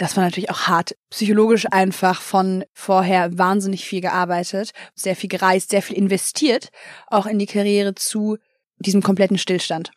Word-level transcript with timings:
das 0.00 0.16
war 0.16 0.24
natürlich 0.24 0.50
auch 0.50 0.62
hart. 0.62 0.96
Psychologisch 1.10 1.66
einfach 1.70 2.22
von 2.22 2.64
vorher 2.72 3.36
wahnsinnig 3.36 3.84
viel 3.84 4.00
gearbeitet, 4.00 4.72
sehr 4.94 5.14
viel 5.14 5.28
gereist, 5.28 5.70
sehr 5.70 5.82
viel 5.82 5.96
investiert, 5.96 6.70
auch 7.08 7.26
in 7.26 7.38
die 7.38 7.46
Karriere 7.46 7.94
zu 7.94 8.38
diesem 8.78 9.02
kompletten 9.02 9.36
Stillstand. 9.36 9.90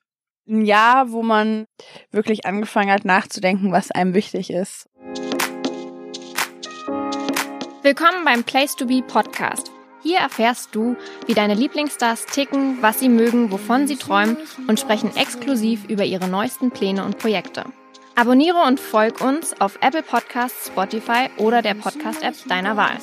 Ein 0.45 0.65
Jahr, 0.65 1.11
wo 1.11 1.23
man 1.23 1.67
wirklich 2.11 2.45
angefangen 2.45 2.91
hat 2.91 3.05
nachzudenken, 3.05 3.71
was 3.71 3.91
einem 3.91 4.13
wichtig 4.13 4.49
ist. 4.51 4.89
Willkommen 7.81 8.25
beim 8.25 8.43
Place 8.43 8.75
to 8.75 8.85
Be 8.85 9.01
Podcast. 9.01 9.71
Hier 10.01 10.17
erfährst 10.17 10.75
du, 10.75 10.97
wie 11.27 11.33
deine 11.33 11.53
Lieblingsstars 11.53 12.25
ticken, 12.25 12.81
was 12.81 12.99
sie 12.99 13.07
mögen, 13.07 13.51
wovon 13.51 13.87
sie 13.87 13.95
träumen 13.95 14.35
und 14.67 14.81
sprechen 14.81 15.15
exklusiv 15.15 15.85
über 15.85 16.03
ihre 16.03 16.27
neuesten 16.27 16.71
Pläne 16.71 17.05
und 17.05 17.19
Projekte. 17.19 17.63
Abonniere 18.15 18.61
und 18.67 18.79
folg 18.79 19.21
uns 19.21 19.59
auf 19.59 19.79
Apple 19.81 20.03
Podcasts, 20.03 20.67
Spotify 20.67 21.29
oder 21.37 21.63
der 21.63 21.73
Podcast-App 21.73 22.35
deiner 22.47 22.77
Wahl. 22.77 22.95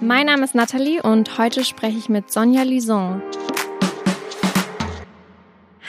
Mein 0.00 0.24
Name 0.24 0.42
ist 0.42 0.54
Nathalie 0.54 1.02
und 1.02 1.36
heute 1.36 1.66
spreche 1.66 1.98
ich 1.98 2.08
mit 2.08 2.32
Sonja 2.32 2.62
Lison. 2.62 3.22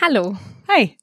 Hallo. 0.02 0.36
Hi. 0.68 0.98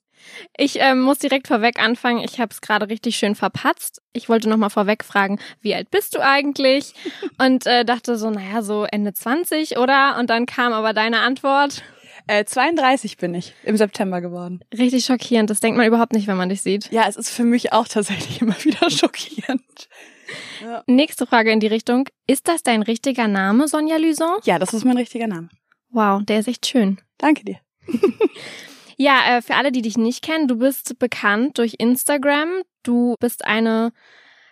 Ich 0.58 0.80
ähm, 0.80 1.00
muss 1.00 1.18
direkt 1.18 1.48
vorweg 1.48 1.82
anfangen. 1.82 2.22
Ich 2.22 2.40
habe 2.40 2.52
es 2.52 2.60
gerade 2.60 2.90
richtig 2.90 3.16
schön 3.16 3.34
verpatzt. 3.34 4.02
Ich 4.12 4.28
wollte 4.28 4.50
noch 4.50 4.58
mal 4.58 4.68
vorweg 4.68 5.02
fragen, 5.02 5.40
wie 5.62 5.74
alt 5.74 5.90
bist 5.90 6.14
du 6.14 6.20
eigentlich? 6.20 6.92
Und 7.38 7.66
äh, 7.66 7.86
dachte 7.86 8.18
so, 8.18 8.28
naja, 8.28 8.60
so 8.60 8.84
Ende 8.84 9.14
20, 9.14 9.78
oder? 9.78 10.18
Und 10.18 10.28
dann 10.28 10.44
kam 10.44 10.74
aber 10.74 10.92
deine 10.92 11.20
Antwort. 11.20 11.82
Äh, 12.26 12.44
32 12.44 13.16
bin 13.16 13.34
ich 13.34 13.54
im 13.64 13.76
September 13.76 14.20
geworden. 14.20 14.60
Richtig 14.76 15.04
schockierend. 15.04 15.50
Das 15.50 15.60
denkt 15.60 15.76
man 15.76 15.86
überhaupt 15.86 16.12
nicht, 16.12 16.26
wenn 16.26 16.36
man 16.36 16.48
dich 16.48 16.62
sieht. 16.62 16.90
Ja, 16.90 17.06
es 17.08 17.16
ist 17.16 17.30
für 17.30 17.44
mich 17.44 17.72
auch 17.72 17.88
tatsächlich 17.88 18.40
immer 18.42 18.56
wieder 18.64 18.90
schockierend. 18.90 19.88
Ja. 20.62 20.82
Nächste 20.86 21.26
Frage 21.26 21.52
in 21.52 21.60
die 21.60 21.66
Richtung. 21.66 22.08
Ist 22.26 22.48
das 22.48 22.62
dein 22.62 22.82
richtiger 22.82 23.28
Name, 23.28 23.68
Sonja 23.68 23.96
Luson? 23.96 24.38
Ja, 24.44 24.58
das 24.58 24.72
ist 24.72 24.84
mein 24.84 24.96
richtiger 24.96 25.26
Name. 25.26 25.48
Wow, 25.90 26.22
der 26.24 26.40
ist 26.40 26.48
echt 26.48 26.66
schön. 26.66 26.98
Danke 27.18 27.44
dir. 27.44 27.58
ja, 28.96 29.36
äh, 29.36 29.42
für 29.42 29.56
alle, 29.56 29.72
die 29.72 29.82
dich 29.82 29.98
nicht 29.98 30.22
kennen, 30.22 30.48
du 30.48 30.56
bist 30.56 30.98
bekannt 30.98 31.58
durch 31.58 31.74
Instagram. 31.78 32.62
Du 32.82 33.16
bist 33.20 33.44
eine 33.44 33.92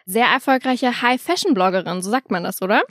sehr 0.05 0.27
erfolgreiche 0.27 1.03
High-Fashion-Bloggerin, 1.03 2.03
so 2.03 2.11
sagt 2.11 2.31
man 2.31 2.45
das, 2.45 2.61
oder? 2.63 2.83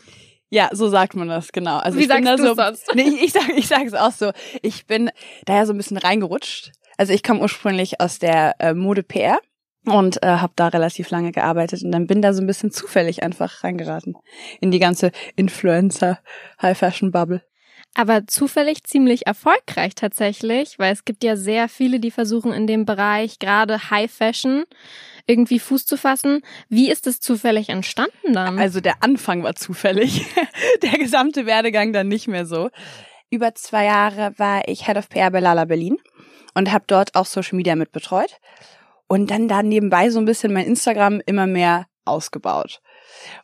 Ja, 0.50 0.70
so 0.72 0.90
sagt 0.90 1.16
man 1.16 1.28
das, 1.28 1.52
genau. 1.52 1.78
Also 1.78 1.98
Wie 1.98 2.04
ich 2.04 2.08
sagst 2.08 2.26
bin 2.26 2.38
da 2.38 2.38
so, 2.38 2.56
sonst? 2.56 2.92
Nee, 2.96 3.04
ich, 3.04 3.24
ich 3.24 3.34
sag, 3.34 3.50
ich 3.50 3.68
sag 3.68 3.86
es 3.86 3.94
auch 3.94 4.12
so. 4.12 4.32
Ich 4.62 4.88
bin 4.88 5.12
daher 5.46 5.66
so 5.66 5.74
ein 5.74 5.78
bisschen 5.78 5.98
reingerutscht. 5.98 6.72
Also 6.98 7.14
ich 7.14 7.24
komme 7.24 7.42
ursprünglich 7.42 8.02
aus 8.02 8.20
der 8.20 8.56
äh, 8.60 8.74
Mode 8.74 9.04
PR 9.04 9.40
und 9.86 10.22
äh, 10.24 10.28
habe 10.28 10.54
da 10.56 10.68
relativ 10.68 11.10
lange 11.12 11.32
gearbeitet 11.32 11.84
und 11.84 11.92
dann 11.92 12.08
bin 12.08 12.22
da 12.22 12.34
so 12.34 12.42
ein 12.42 12.48
bisschen 12.48 12.72
zufällig 12.72 13.24
einfach 13.24 13.64
reingeraten 13.64 14.16
in 14.60 14.72
die 14.72 14.80
ganze 14.80 15.12
Influencer 15.36 16.20
High 16.62 16.78
Fashion 16.78 17.12
Bubble. 17.12 17.44
Aber 17.96 18.28
zufällig 18.28 18.84
ziemlich 18.84 19.26
erfolgreich 19.28 19.96
tatsächlich, 19.96 20.78
weil 20.78 20.94
es 20.94 21.06
gibt 21.06 21.24
ja 21.24 21.36
sehr 21.36 21.68
viele, 21.68 22.00
die 22.00 22.12
versuchen 22.12 22.54
in 22.54 22.68
dem 22.68 22.86
Bereich 22.86 23.40
gerade 23.40 23.90
High 23.90 24.12
Fashion 24.12 24.64
irgendwie 25.26 25.60
Fuß 25.60 25.86
zu 25.86 25.98
fassen. 25.98 26.42
Wie 26.70 26.90
ist 26.90 27.08
es 27.08 27.20
zufällig 27.20 27.70
entstanden 27.70 28.34
dann? 28.34 28.60
Also 28.60 28.80
der 28.80 29.04
Anfang 29.04 29.44
war 29.44 29.56
zufällig, 29.56 30.26
der 30.82 30.98
gesamte 30.98 31.46
Werdegang 31.46 31.92
dann 31.92 32.08
nicht 32.08 32.28
mehr 32.28 32.46
so. 32.46 32.70
Über 33.30 33.54
zwei 33.56 33.86
Jahre 33.86 34.34
war 34.38 34.68
ich 34.68 34.86
Head 34.86 34.98
of 34.98 35.10
PR 35.10 35.32
bei 35.32 35.40
Lala 35.40 35.66
Berlin 35.66 35.98
und 36.56 36.72
habe 36.72 36.86
dort 36.88 37.16
auch 37.16 37.26
Social 37.26 37.58
Media 37.58 37.76
mit 37.76 37.92
betreut 37.92 38.40
und 39.08 39.30
dann 39.30 39.48
da 39.48 39.62
nebenbei 39.62 40.10
so 40.10 40.20
ein 40.20 40.26
bisschen 40.26 40.54
mein 40.54 40.66
Instagram 40.66 41.22
immer 41.26 41.48
mehr 41.48 41.86
ausgebaut 42.06 42.82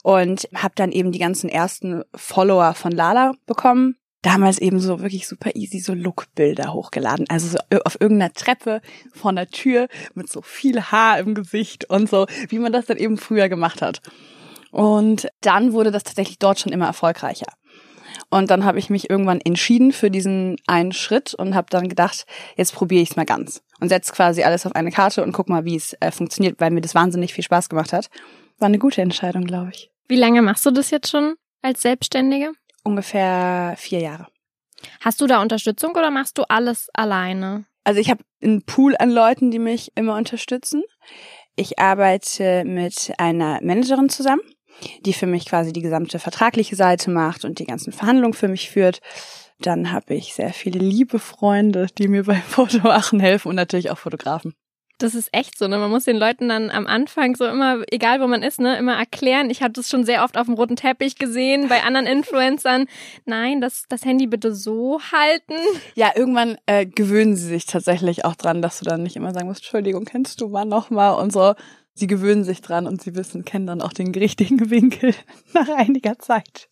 und 0.01 0.47
habe 0.55 0.73
dann 0.75 0.91
eben 0.91 1.11
die 1.11 1.19
ganzen 1.19 1.49
ersten 1.49 2.03
Follower 2.15 2.73
von 2.73 2.91
Lala 2.91 3.33
bekommen 3.45 3.97
damals 4.25 4.57
eben 4.57 4.79
so 4.79 5.01
wirklich 5.01 5.27
super 5.27 5.51
easy 5.53 5.79
so 5.79 5.93
Lookbilder 5.93 6.73
hochgeladen. 6.73 7.25
Also 7.29 7.47
so 7.49 7.57
auf 7.83 7.99
irgendeiner 7.99 8.33
Treppe 8.33 8.81
vor 9.13 9.31
einer 9.31 9.47
Tür 9.47 9.87
mit 10.15 10.29
so 10.29 10.41
viel 10.41 10.81
Haar 10.81 11.19
im 11.19 11.35
Gesicht 11.35 11.89
und 11.89 12.09
so, 12.09 12.25
wie 12.49 12.59
man 12.59 12.71
das 12.71 12.87
dann 12.87 12.97
eben 12.97 13.17
früher 13.17 13.49
gemacht 13.49 13.81
hat. 13.81 14.01
Und 14.71 15.27
dann 15.41 15.73
wurde 15.73 15.91
das 15.91 16.03
tatsächlich 16.03 16.39
dort 16.39 16.59
schon 16.59 16.73
immer 16.73 16.87
erfolgreicher. 16.87 17.47
Und 18.29 18.49
dann 18.49 18.65
habe 18.65 18.79
ich 18.79 18.89
mich 18.89 19.09
irgendwann 19.09 19.41
entschieden 19.41 19.91
für 19.91 20.09
diesen 20.09 20.57
einen 20.65 20.91
Schritt 20.91 21.33
und 21.33 21.53
habe 21.53 21.67
dann 21.69 21.87
gedacht, 21.87 22.25
jetzt 22.57 22.73
probiere 22.73 23.03
ich 23.03 23.11
es 23.11 23.15
mal 23.15 23.25
ganz 23.25 23.61
und 23.79 23.89
setze 23.89 24.11
quasi 24.11 24.43
alles 24.43 24.65
auf 24.65 24.75
eine 24.75 24.91
Karte 24.91 25.23
und 25.23 25.33
guck 25.33 25.49
mal, 25.49 25.65
wie 25.65 25.75
es 25.75 25.95
äh, 25.99 26.11
funktioniert, 26.11 26.59
weil 26.59 26.71
mir 26.71 26.81
das 26.81 26.95
wahnsinnig 26.95 27.33
viel 27.33 27.43
Spaß 27.43 27.69
gemacht 27.69 27.93
hat. 27.93 28.09
War 28.57 28.67
eine 28.67 28.79
gute 28.79 29.01
Entscheidung, 29.01 29.43
glaube 29.43 29.71
ich. 29.73 29.91
Wie 30.07 30.15
lange 30.15 30.41
machst 30.41 30.65
du 30.65 30.71
das 30.71 30.91
jetzt 30.91 31.09
schon 31.09 31.35
als 31.61 31.81
Selbstständige? 31.81 32.51
Ungefähr 32.85 33.75
vier 33.77 33.99
Jahre. 33.99 34.27
Hast 35.01 35.19
du 35.19 35.27
da 35.27 35.41
Unterstützung 35.41 35.91
oder 35.91 36.11
machst 36.11 36.37
du 36.37 36.43
alles 36.43 36.89
alleine? 36.93 37.65
Also 37.83 37.99
ich 37.99 38.09
habe 38.09 38.23
einen 38.41 38.63
Pool 38.63 38.95
an 38.97 39.11
Leuten, 39.11 39.51
die 39.51 39.59
mich 39.59 39.91
immer 39.95 40.15
unterstützen. 40.15 40.83
Ich 41.55 41.79
arbeite 41.79 42.63
mit 42.65 43.13
einer 43.17 43.59
Managerin 43.61 44.09
zusammen, 44.09 44.41
die 45.01 45.13
für 45.13 45.27
mich 45.27 45.45
quasi 45.45 45.71
die 45.71 45.81
gesamte 45.81 46.19
vertragliche 46.19 46.75
Seite 46.75 47.11
macht 47.11 47.45
und 47.45 47.59
die 47.59 47.65
ganzen 47.65 47.93
Verhandlungen 47.93 48.33
für 48.33 48.47
mich 48.47 48.69
führt. 48.69 48.99
Dann 49.59 49.91
habe 49.91 50.15
ich 50.15 50.33
sehr 50.33 50.51
viele 50.51 50.79
liebe 50.79 51.19
Freunde, 51.19 51.87
die 51.97 52.07
mir 52.07 52.23
beim 52.23 52.41
Fotomachen 52.47 53.19
helfen 53.19 53.49
und 53.49 53.55
natürlich 53.55 53.91
auch 53.91 53.97
Fotografen. 53.97 54.53
Das 54.97 55.13
ist 55.13 55.29
echt 55.33 55.57
so, 55.57 55.67
ne? 55.67 55.77
Man 55.77 55.89
muss 55.89 56.05
den 56.05 56.15
Leuten 56.15 56.47
dann 56.47 56.69
am 56.69 56.87
Anfang 56.87 57.35
so 57.35 57.45
immer, 57.45 57.83
egal 57.91 58.21
wo 58.21 58.27
man 58.27 58.43
ist, 58.43 58.59
ne, 58.59 58.77
immer 58.77 58.95
erklären. 58.95 59.49
Ich 59.49 59.61
habe 59.61 59.73
das 59.73 59.89
schon 59.89 60.05
sehr 60.05 60.23
oft 60.23 60.37
auf 60.37 60.45
dem 60.45 60.55
roten 60.55 60.77
Teppich 60.77 61.17
gesehen, 61.17 61.67
bei 61.67 61.83
anderen 61.83 62.07
Influencern. 62.07 62.87
Nein, 63.25 63.59
das, 63.59 63.83
das 63.89 64.05
Handy 64.05 64.27
bitte 64.27 64.55
so 64.55 65.01
halten. 65.11 65.55
Ja, 65.95 66.11
irgendwann 66.15 66.57
äh, 66.65 66.85
gewöhnen 66.85 67.35
sie 67.35 67.47
sich 67.47 67.65
tatsächlich 67.65 68.23
auch 68.23 68.35
dran, 68.35 68.61
dass 68.61 68.79
du 68.79 68.85
dann 68.85 69.03
nicht 69.03 69.17
immer 69.17 69.33
sagen 69.33 69.47
musst, 69.47 69.61
Entschuldigung, 69.61 70.05
kennst 70.05 70.39
du 70.39 70.47
mal 70.47 70.65
nochmal 70.65 71.21
und 71.21 71.33
so. 71.33 71.55
Sie 71.93 72.07
gewöhnen 72.07 72.43
sich 72.43 72.61
dran 72.61 72.87
und 72.87 73.01
sie 73.01 73.15
wissen, 73.15 73.45
kennen 73.45 73.67
dann 73.67 73.81
auch 73.81 73.93
den 73.93 74.13
richtigen 74.13 74.69
Winkel 74.69 75.13
nach 75.53 75.69
einiger 75.69 76.19
Zeit. 76.19 76.69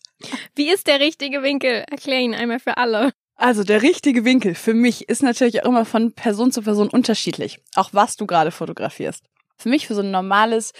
Wie 0.54 0.70
ist 0.70 0.86
der 0.86 1.00
richtige 1.00 1.42
Winkel? 1.42 1.84
Erklär 1.90 2.20
ihn 2.20 2.34
einmal 2.34 2.60
für 2.60 2.76
alle. 2.76 3.12
Also 3.36 3.64
der 3.64 3.82
richtige 3.82 4.24
Winkel 4.24 4.54
für 4.54 4.74
mich 4.74 5.08
ist 5.08 5.22
natürlich 5.22 5.62
auch 5.62 5.68
immer 5.68 5.84
von 5.84 6.12
Person 6.12 6.52
zu 6.52 6.62
Person 6.62 6.88
unterschiedlich. 6.88 7.60
Auch 7.74 7.90
was 7.92 8.16
du 8.16 8.26
gerade 8.26 8.50
fotografierst. 8.50 9.24
Für 9.56 9.68
mich 9.68 9.86
für 9.86 9.94
so 9.94 10.02
ein 10.02 10.10
normales 10.10 10.72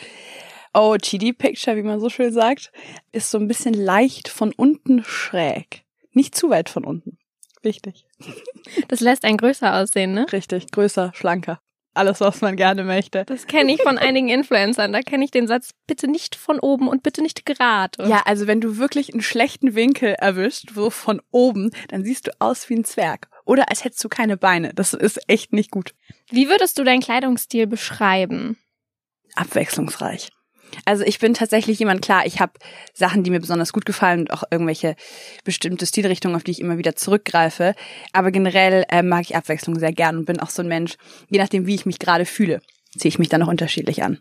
OOTD-Picture, 0.72 1.76
wie 1.76 1.82
man 1.82 2.00
so 2.00 2.10
schön 2.10 2.32
sagt, 2.32 2.72
ist 3.12 3.30
so 3.30 3.38
ein 3.38 3.48
bisschen 3.48 3.74
leicht 3.74 4.28
von 4.28 4.52
unten 4.52 5.04
schräg. 5.04 5.84
Nicht 6.12 6.34
zu 6.34 6.50
weit 6.50 6.68
von 6.68 6.84
unten. 6.84 7.18
Wichtig. 7.62 8.06
Das 8.88 9.00
lässt 9.00 9.24
einen 9.24 9.36
größer 9.36 9.74
aussehen, 9.74 10.12
ne? 10.12 10.26
Richtig, 10.32 10.70
größer, 10.70 11.12
schlanker 11.14 11.60
alles, 11.94 12.20
was 12.20 12.40
man 12.40 12.56
gerne 12.56 12.84
möchte. 12.84 13.24
Das 13.24 13.46
kenne 13.46 13.72
ich 13.72 13.82
von 13.82 13.98
einigen 13.98 14.28
Influencern. 14.28 14.92
Da 14.92 15.00
kenne 15.00 15.24
ich 15.24 15.30
den 15.30 15.46
Satz, 15.46 15.70
bitte 15.86 16.08
nicht 16.08 16.36
von 16.36 16.58
oben 16.60 16.88
und 16.88 17.02
bitte 17.02 17.22
nicht 17.22 17.46
gerade. 17.46 18.08
Ja, 18.08 18.22
also 18.24 18.46
wenn 18.46 18.60
du 18.60 18.76
wirklich 18.78 19.12
einen 19.12 19.22
schlechten 19.22 19.74
Winkel 19.74 20.14
erwischt, 20.18 20.70
so 20.74 20.90
von 20.90 21.20
oben, 21.30 21.70
dann 21.88 22.04
siehst 22.04 22.26
du 22.26 22.32
aus 22.38 22.68
wie 22.68 22.74
ein 22.74 22.84
Zwerg. 22.84 23.28
Oder 23.44 23.68
als 23.70 23.84
hättest 23.84 24.02
du 24.02 24.08
keine 24.08 24.36
Beine. 24.36 24.72
Das 24.74 24.94
ist 24.94 25.20
echt 25.28 25.52
nicht 25.52 25.70
gut. 25.70 25.94
Wie 26.30 26.48
würdest 26.48 26.78
du 26.78 26.84
deinen 26.84 27.00
Kleidungsstil 27.00 27.66
beschreiben? 27.66 28.56
Abwechslungsreich. 29.34 30.30
Also 30.84 31.04
ich 31.04 31.18
bin 31.18 31.34
tatsächlich 31.34 31.78
jemand, 31.78 32.02
klar, 32.02 32.26
ich 32.26 32.40
habe 32.40 32.52
Sachen, 32.92 33.22
die 33.22 33.30
mir 33.30 33.40
besonders 33.40 33.72
gut 33.72 33.86
gefallen 33.86 34.20
und 34.20 34.32
auch 34.32 34.44
irgendwelche 34.50 34.96
bestimmte 35.44 35.86
Stilrichtungen, 35.86 36.36
auf 36.36 36.44
die 36.44 36.52
ich 36.52 36.60
immer 36.60 36.78
wieder 36.78 36.96
zurückgreife. 36.96 37.74
Aber 38.12 38.30
generell 38.30 38.84
äh, 38.88 39.02
mag 39.02 39.22
ich 39.22 39.36
Abwechslung 39.36 39.78
sehr 39.78 39.92
gern 39.92 40.18
und 40.18 40.24
bin 40.24 40.40
auch 40.40 40.50
so 40.50 40.62
ein 40.62 40.68
Mensch, 40.68 40.96
je 41.28 41.38
nachdem, 41.38 41.66
wie 41.66 41.74
ich 41.74 41.86
mich 41.86 41.98
gerade 41.98 42.24
fühle, 42.24 42.60
ziehe 42.96 43.08
ich 43.08 43.18
mich 43.18 43.28
dann 43.28 43.42
auch 43.42 43.48
unterschiedlich 43.48 44.02
an. 44.02 44.20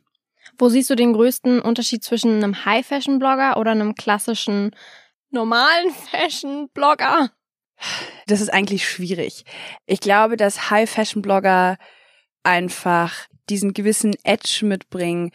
Wo 0.58 0.70
siehst 0.70 0.90
du 0.90 0.96
den 0.96 1.14
größten 1.14 1.62
Unterschied 1.62 2.04
zwischen 2.04 2.36
einem 2.36 2.66
High-Fashion-Blogger 2.66 3.58
oder 3.58 3.72
einem 3.72 3.96
klassischen 3.96 4.76
normalen 5.32 5.92
Fashion-Blogger? 6.12 7.32
Das 8.28 8.40
ist 8.40 8.54
eigentlich 8.54 8.88
schwierig. 8.88 9.46
Ich 9.86 10.00
glaube, 10.00 10.38
dass 10.38 10.70
High-Fashion-Blogger 10.70 11.78
einfach 12.44 13.28
diesen 13.50 13.74
gewissen 13.74 14.16
Edge 14.24 14.62
mitbringen, 14.64 15.32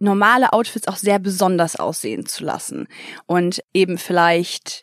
normale 0.00 0.52
Outfits 0.52 0.88
auch 0.88 0.96
sehr 0.96 1.18
besonders 1.18 1.76
aussehen 1.76 2.26
zu 2.26 2.44
lassen 2.44 2.88
und 3.26 3.62
eben 3.72 3.98
vielleicht 3.98 4.82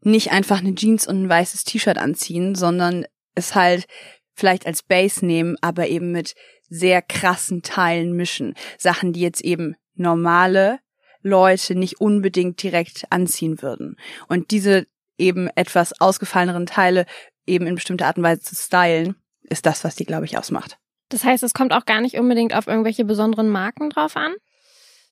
nicht 0.00 0.30
einfach 0.32 0.60
eine 0.60 0.74
Jeans 0.74 1.08
und 1.08 1.22
ein 1.22 1.28
weißes 1.28 1.64
T-Shirt 1.64 1.98
anziehen, 1.98 2.54
sondern 2.54 3.06
es 3.34 3.54
halt 3.54 3.86
vielleicht 4.34 4.66
als 4.66 4.82
Base 4.82 5.24
nehmen, 5.24 5.56
aber 5.60 5.88
eben 5.88 6.12
mit 6.12 6.34
sehr 6.68 7.02
krassen 7.02 7.62
Teilen 7.62 8.12
mischen. 8.14 8.54
Sachen, 8.78 9.12
die 9.12 9.20
jetzt 9.20 9.42
eben 9.42 9.76
normale 9.94 10.80
Leute 11.22 11.74
nicht 11.74 12.00
unbedingt 12.00 12.62
direkt 12.62 13.06
anziehen 13.10 13.62
würden. 13.62 13.96
Und 14.28 14.50
diese 14.50 14.86
eben 15.16 15.48
etwas 15.54 15.98
ausgefalleneren 16.00 16.66
Teile 16.66 17.06
eben 17.46 17.66
in 17.66 17.76
bestimmter 17.76 18.06
Art 18.06 18.18
und 18.18 18.24
Weise 18.24 18.42
zu 18.42 18.54
stylen, 18.54 19.16
ist 19.42 19.64
das, 19.64 19.84
was 19.84 19.94
die, 19.94 20.04
glaube 20.04 20.26
ich, 20.26 20.36
ausmacht. 20.36 20.78
Das 21.08 21.24
heißt, 21.24 21.42
es 21.42 21.54
kommt 21.54 21.72
auch 21.72 21.84
gar 21.84 22.00
nicht 22.00 22.18
unbedingt 22.18 22.54
auf 22.54 22.66
irgendwelche 22.66 23.04
besonderen 23.04 23.50
Marken 23.50 23.90
drauf 23.90 24.16
an? 24.16 24.34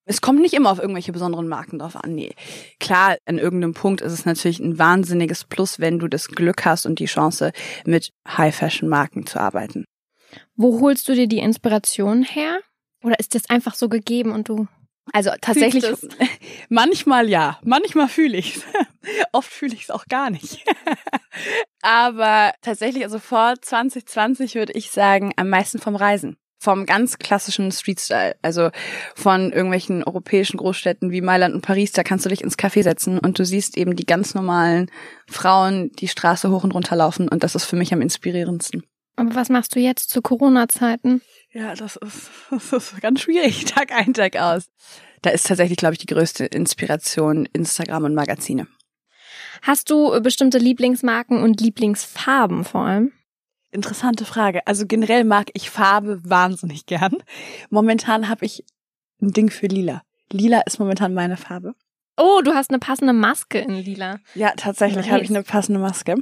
Es 0.04 0.20
kommt 0.20 0.40
nicht 0.40 0.54
immer 0.54 0.70
auf 0.70 0.80
irgendwelche 0.80 1.12
besonderen 1.12 1.46
Marken 1.46 1.78
drauf 1.78 1.96
an. 1.96 2.14
Nee. 2.14 2.34
Klar, 2.80 3.16
an 3.24 3.38
irgendeinem 3.38 3.74
Punkt 3.74 4.00
ist 4.00 4.12
es 4.12 4.24
natürlich 4.24 4.58
ein 4.58 4.78
wahnsinniges 4.78 5.44
Plus, 5.44 5.78
wenn 5.78 6.00
du 6.00 6.08
das 6.08 6.28
Glück 6.28 6.64
hast 6.64 6.86
und 6.86 6.98
die 6.98 7.06
Chance, 7.06 7.52
mit 7.86 8.10
High-Fashion-Marken 8.26 9.26
zu 9.26 9.38
arbeiten. 9.38 9.84
Wo 10.56 10.80
holst 10.80 11.08
du 11.08 11.14
dir 11.14 11.28
die 11.28 11.38
Inspiration 11.38 12.24
her? 12.24 12.60
Oder 13.04 13.18
ist 13.20 13.34
das 13.34 13.48
einfach 13.48 13.74
so 13.74 13.88
gegeben 13.88 14.32
und 14.32 14.48
du 14.48 14.66
also 15.10 15.30
tatsächlich, 15.40 15.84
manchmal 16.68 17.28
ja, 17.28 17.58
manchmal 17.64 18.08
fühle 18.08 18.38
ich's. 18.38 18.62
Oft 19.32 19.50
fühle 19.50 19.74
ich 19.74 19.84
es 19.84 19.90
auch 19.90 20.06
gar 20.06 20.30
nicht. 20.30 20.64
Aber 21.82 22.52
tatsächlich, 22.60 23.02
also 23.02 23.18
vor 23.18 23.54
2020 23.60 24.54
würde 24.54 24.72
ich 24.74 24.90
sagen, 24.90 25.32
am 25.36 25.48
meisten 25.48 25.78
vom 25.78 25.96
Reisen. 25.96 26.36
Vom 26.60 26.86
ganz 26.86 27.18
klassischen 27.18 27.72
Street-Style. 27.72 28.36
Also 28.40 28.70
von 29.16 29.50
irgendwelchen 29.50 30.04
europäischen 30.04 30.58
Großstädten 30.58 31.10
wie 31.10 31.20
Mailand 31.20 31.56
und 31.56 31.62
Paris, 31.62 31.90
da 31.90 32.04
kannst 32.04 32.24
du 32.24 32.28
dich 32.28 32.40
ins 32.40 32.56
Café 32.56 32.84
setzen 32.84 33.18
und 33.18 33.36
du 33.40 33.44
siehst 33.44 33.76
eben 33.76 33.96
die 33.96 34.06
ganz 34.06 34.34
normalen 34.34 34.88
Frauen 35.26 35.90
die 35.98 36.06
Straße 36.06 36.50
hoch 36.50 36.62
und 36.62 36.70
runter 36.70 36.94
laufen 36.94 37.28
und 37.28 37.42
das 37.42 37.56
ist 37.56 37.64
für 37.64 37.74
mich 37.74 37.92
am 37.92 38.00
inspirierendsten. 38.00 38.84
Aber 39.22 39.36
was 39.36 39.50
machst 39.50 39.76
du 39.76 39.78
jetzt 39.78 40.10
zu 40.10 40.20
Corona-Zeiten? 40.20 41.22
Ja, 41.52 41.76
das 41.76 41.94
ist, 41.94 42.28
das 42.50 42.72
ist 42.72 43.00
ganz 43.00 43.20
schwierig, 43.20 43.64
Tag 43.66 43.92
ein, 43.92 44.14
Tag 44.14 44.36
aus. 44.36 44.68
Da 45.22 45.30
ist 45.30 45.46
tatsächlich, 45.46 45.78
glaube 45.78 45.94
ich, 45.94 46.00
die 46.00 46.06
größte 46.06 46.46
Inspiration 46.46 47.46
Instagram 47.52 48.04
und 48.04 48.14
Magazine. 48.14 48.66
Hast 49.62 49.90
du 49.90 50.20
bestimmte 50.20 50.58
Lieblingsmarken 50.58 51.40
und 51.40 51.60
Lieblingsfarben 51.60 52.64
vor 52.64 52.80
allem? 52.80 53.12
Interessante 53.70 54.24
Frage. 54.24 54.66
Also 54.66 54.86
generell 54.86 55.22
mag 55.22 55.50
ich 55.54 55.70
Farbe 55.70 56.20
wahnsinnig 56.24 56.86
gern. 56.86 57.16
Momentan 57.70 58.28
habe 58.28 58.44
ich 58.44 58.64
ein 59.20 59.30
Ding 59.30 59.50
für 59.50 59.68
lila. 59.68 60.02
Lila 60.32 60.62
ist 60.62 60.80
momentan 60.80 61.14
meine 61.14 61.36
Farbe. 61.36 61.74
Oh, 62.16 62.40
du 62.42 62.54
hast 62.54 62.70
eine 62.70 62.80
passende 62.80 63.12
Maske 63.12 63.60
in 63.60 63.76
lila. 63.76 64.18
Ja, 64.34 64.52
tatsächlich 64.56 65.06
nice. 65.06 65.12
habe 65.12 65.22
ich 65.22 65.30
eine 65.30 65.44
passende 65.44 65.78
Maske. 65.78 66.16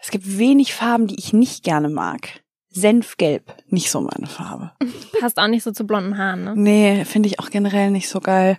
Es 0.00 0.10
gibt 0.10 0.38
wenig 0.38 0.74
Farben, 0.74 1.06
die 1.06 1.18
ich 1.18 1.32
nicht 1.32 1.62
gerne 1.62 1.88
mag. 1.88 2.42
Senfgelb, 2.70 3.52
nicht 3.68 3.90
so 3.90 4.00
meine 4.00 4.26
Farbe. 4.26 4.72
Passt 5.20 5.38
auch 5.38 5.48
nicht 5.48 5.64
so 5.64 5.72
zu 5.72 5.84
blonden 5.84 6.16
Haaren, 6.16 6.44
ne? 6.44 6.54
Nee, 6.56 7.04
finde 7.04 7.28
ich 7.28 7.40
auch 7.40 7.50
generell 7.50 7.90
nicht 7.90 8.08
so 8.08 8.20
geil. 8.20 8.58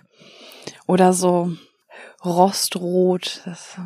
Oder 0.86 1.12
so 1.12 1.52
Rostrot, 2.24 3.42
das, 3.44 3.76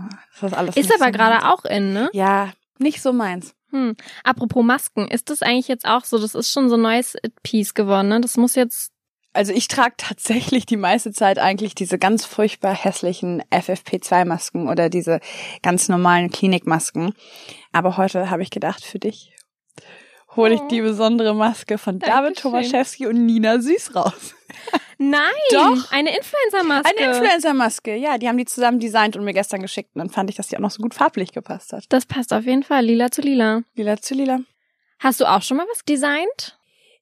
das 0.41 0.53
ist 0.53 0.59
alles. 0.59 0.77
Ist 0.77 0.93
aber 0.93 1.07
so 1.07 1.13
gerade 1.13 1.49
auch 1.49 1.65
in, 1.65 1.93
ne? 1.93 2.11
Ja, 2.13 2.53
nicht 2.79 3.01
so 3.01 3.13
meins. 3.13 3.55
Hm. 3.71 3.97
Apropos 4.25 4.65
Masken, 4.65 5.09
ist 5.09 5.31
das 5.31 5.43
eigentlich 5.43 5.69
jetzt 5.69 5.87
auch 5.87 6.05
so? 6.05 6.19
Das 6.19 6.35
ist 6.35 6.51
schon 6.51 6.69
so 6.69 6.75
ein 6.75 6.83
neues 6.83 7.17
Piece 7.43 7.75
geworden, 7.75 8.09
ne? 8.09 8.21
Das 8.21 8.37
muss 8.37 8.55
jetzt 8.55 8.93
also 9.37 9.53
ich 9.53 9.69
trage 9.69 9.95
tatsächlich 9.99 10.67
die 10.67 10.77
meiste 10.77 11.13
Zeit 11.13 11.39
eigentlich 11.39 11.75
diese 11.75 11.99
ganz 11.99 12.25
furchtbar 12.25 12.75
hässlichen 12.75 13.43
FFP2-Masken 13.53 14.69
oder 14.69 14.89
diese 14.89 15.21
ganz 15.63 15.89
normalen 15.89 16.31
Klinikmasken. 16.31 17.15
Aber 17.73 17.97
heute 17.97 18.31
habe 18.31 18.43
ich 18.43 18.51
gedacht, 18.51 18.85
für 18.85 18.99
dich 18.99 19.33
hole 20.37 20.55
ich 20.55 20.61
die 20.71 20.81
besondere 20.81 21.35
Maske 21.35 21.79
von. 21.79 21.99
David 21.99 22.39
Tomaszewski 22.39 23.07
und 23.07 23.25
Nina 23.25 23.61
Süß 23.61 23.95
raus. 23.95 24.35
Nein, 24.99 25.21
Doch. 25.51 25.93
eine 25.93 26.17
Influencer-Maske. 26.17 26.91
Eine 26.97 27.13
Influencer-Maske, 27.13 27.97
ja. 27.97 28.19
Die 28.19 28.29
haben 28.29 28.39
die 28.39 28.45
zusammen 28.45 28.81
designt 28.81 29.17
und 29.17 29.25
mir 29.25 29.35
gestern 29.35 29.61
geschickt. 29.61 29.91
Und 29.95 30.01
dann 30.01 30.11
fand 30.11 30.31
ich, 30.31 30.37
dass 30.37 30.49
die 30.49 30.57
auch 30.57 30.61
noch 30.61 30.71
so 30.71 30.83
gut 30.83 30.95
farblich 30.95 31.33
gepasst 31.33 31.73
hat. 31.73 31.85
Das 31.91 32.07
passt 32.07 32.33
auf 32.33 32.45
jeden 32.45 32.63
Fall. 32.63 32.85
Lila 32.85 33.11
zu 33.11 33.21
lila. 33.23 33.63
Lila 33.75 33.97
zu 33.97 34.15
lila. 34.15 34.41
Hast 34.99 35.21
du 35.21 35.27
auch 35.27 35.43
schon 35.43 35.59
mal 35.59 35.67
was 35.71 35.85
designt? 35.85 36.59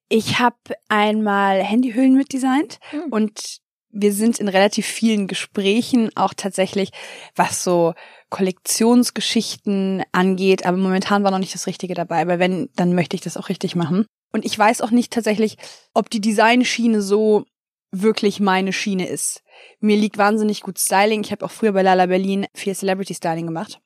Ich 0.09 0.39
habe 0.39 0.57
einmal 0.89 1.63
Handyhüllen 1.63 2.15
mitdesignt 2.15 2.79
hm. 2.91 3.05
und 3.11 3.61
wir 3.95 4.13
sind 4.13 4.39
in 4.39 4.49
relativ 4.49 4.87
vielen 4.87 5.29
Gesprächen 5.29 6.11
auch 6.17 6.35
tatsächlich, 6.35 6.91
was 7.37 7.63
so 7.63 7.95
Kollektionsgeschichten 8.29 10.03
angeht, 10.11 10.67
aber 10.67 10.77
momentan 10.77 11.23
war 11.23 11.31
noch 11.31 11.39
nicht 11.39 11.55
das 11.55 11.69
Richtige 11.69 11.95
dabei, 11.95 12.27
weil 12.27 12.41
wenn, 12.41 12.69
dann 12.75 12.95
möchte 12.95 13.15
ich 13.15 13.23
das 13.23 13.37
auch 13.37 13.49
richtig 13.49 13.77
machen. 13.77 14.07
Und 14.33 14.45
ich 14.45 14.59
weiß 14.59 14.81
auch 14.81 14.91
nicht 14.91 15.13
tatsächlich, 15.13 15.57
ob 15.95 16.11
die 16.11 16.21
Designschiene 16.21 17.01
so 17.01 17.45
wirklich 17.93 18.41
meine 18.41 18.73
Schiene 18.73 19.07
ist. 19.07 19.45
Mir 19.79 19.97
liegt 19.97 20.19
wahnsinnig 20.19 20.63
gut 20.63 20.81
Styling. 20.81 21.23
Ich 21.23 21.31
habe 21.31 21.45
auch 21.45 21.51
früher 21.53 21.73
bei 21.73 21.83
Lala 21.83 22.07
Berlin 22.07 22.47
viel 22.53 22.75
Celebrity 22.75 23.15
Styling 23.15 23.47
gemacht. 23.47 23.81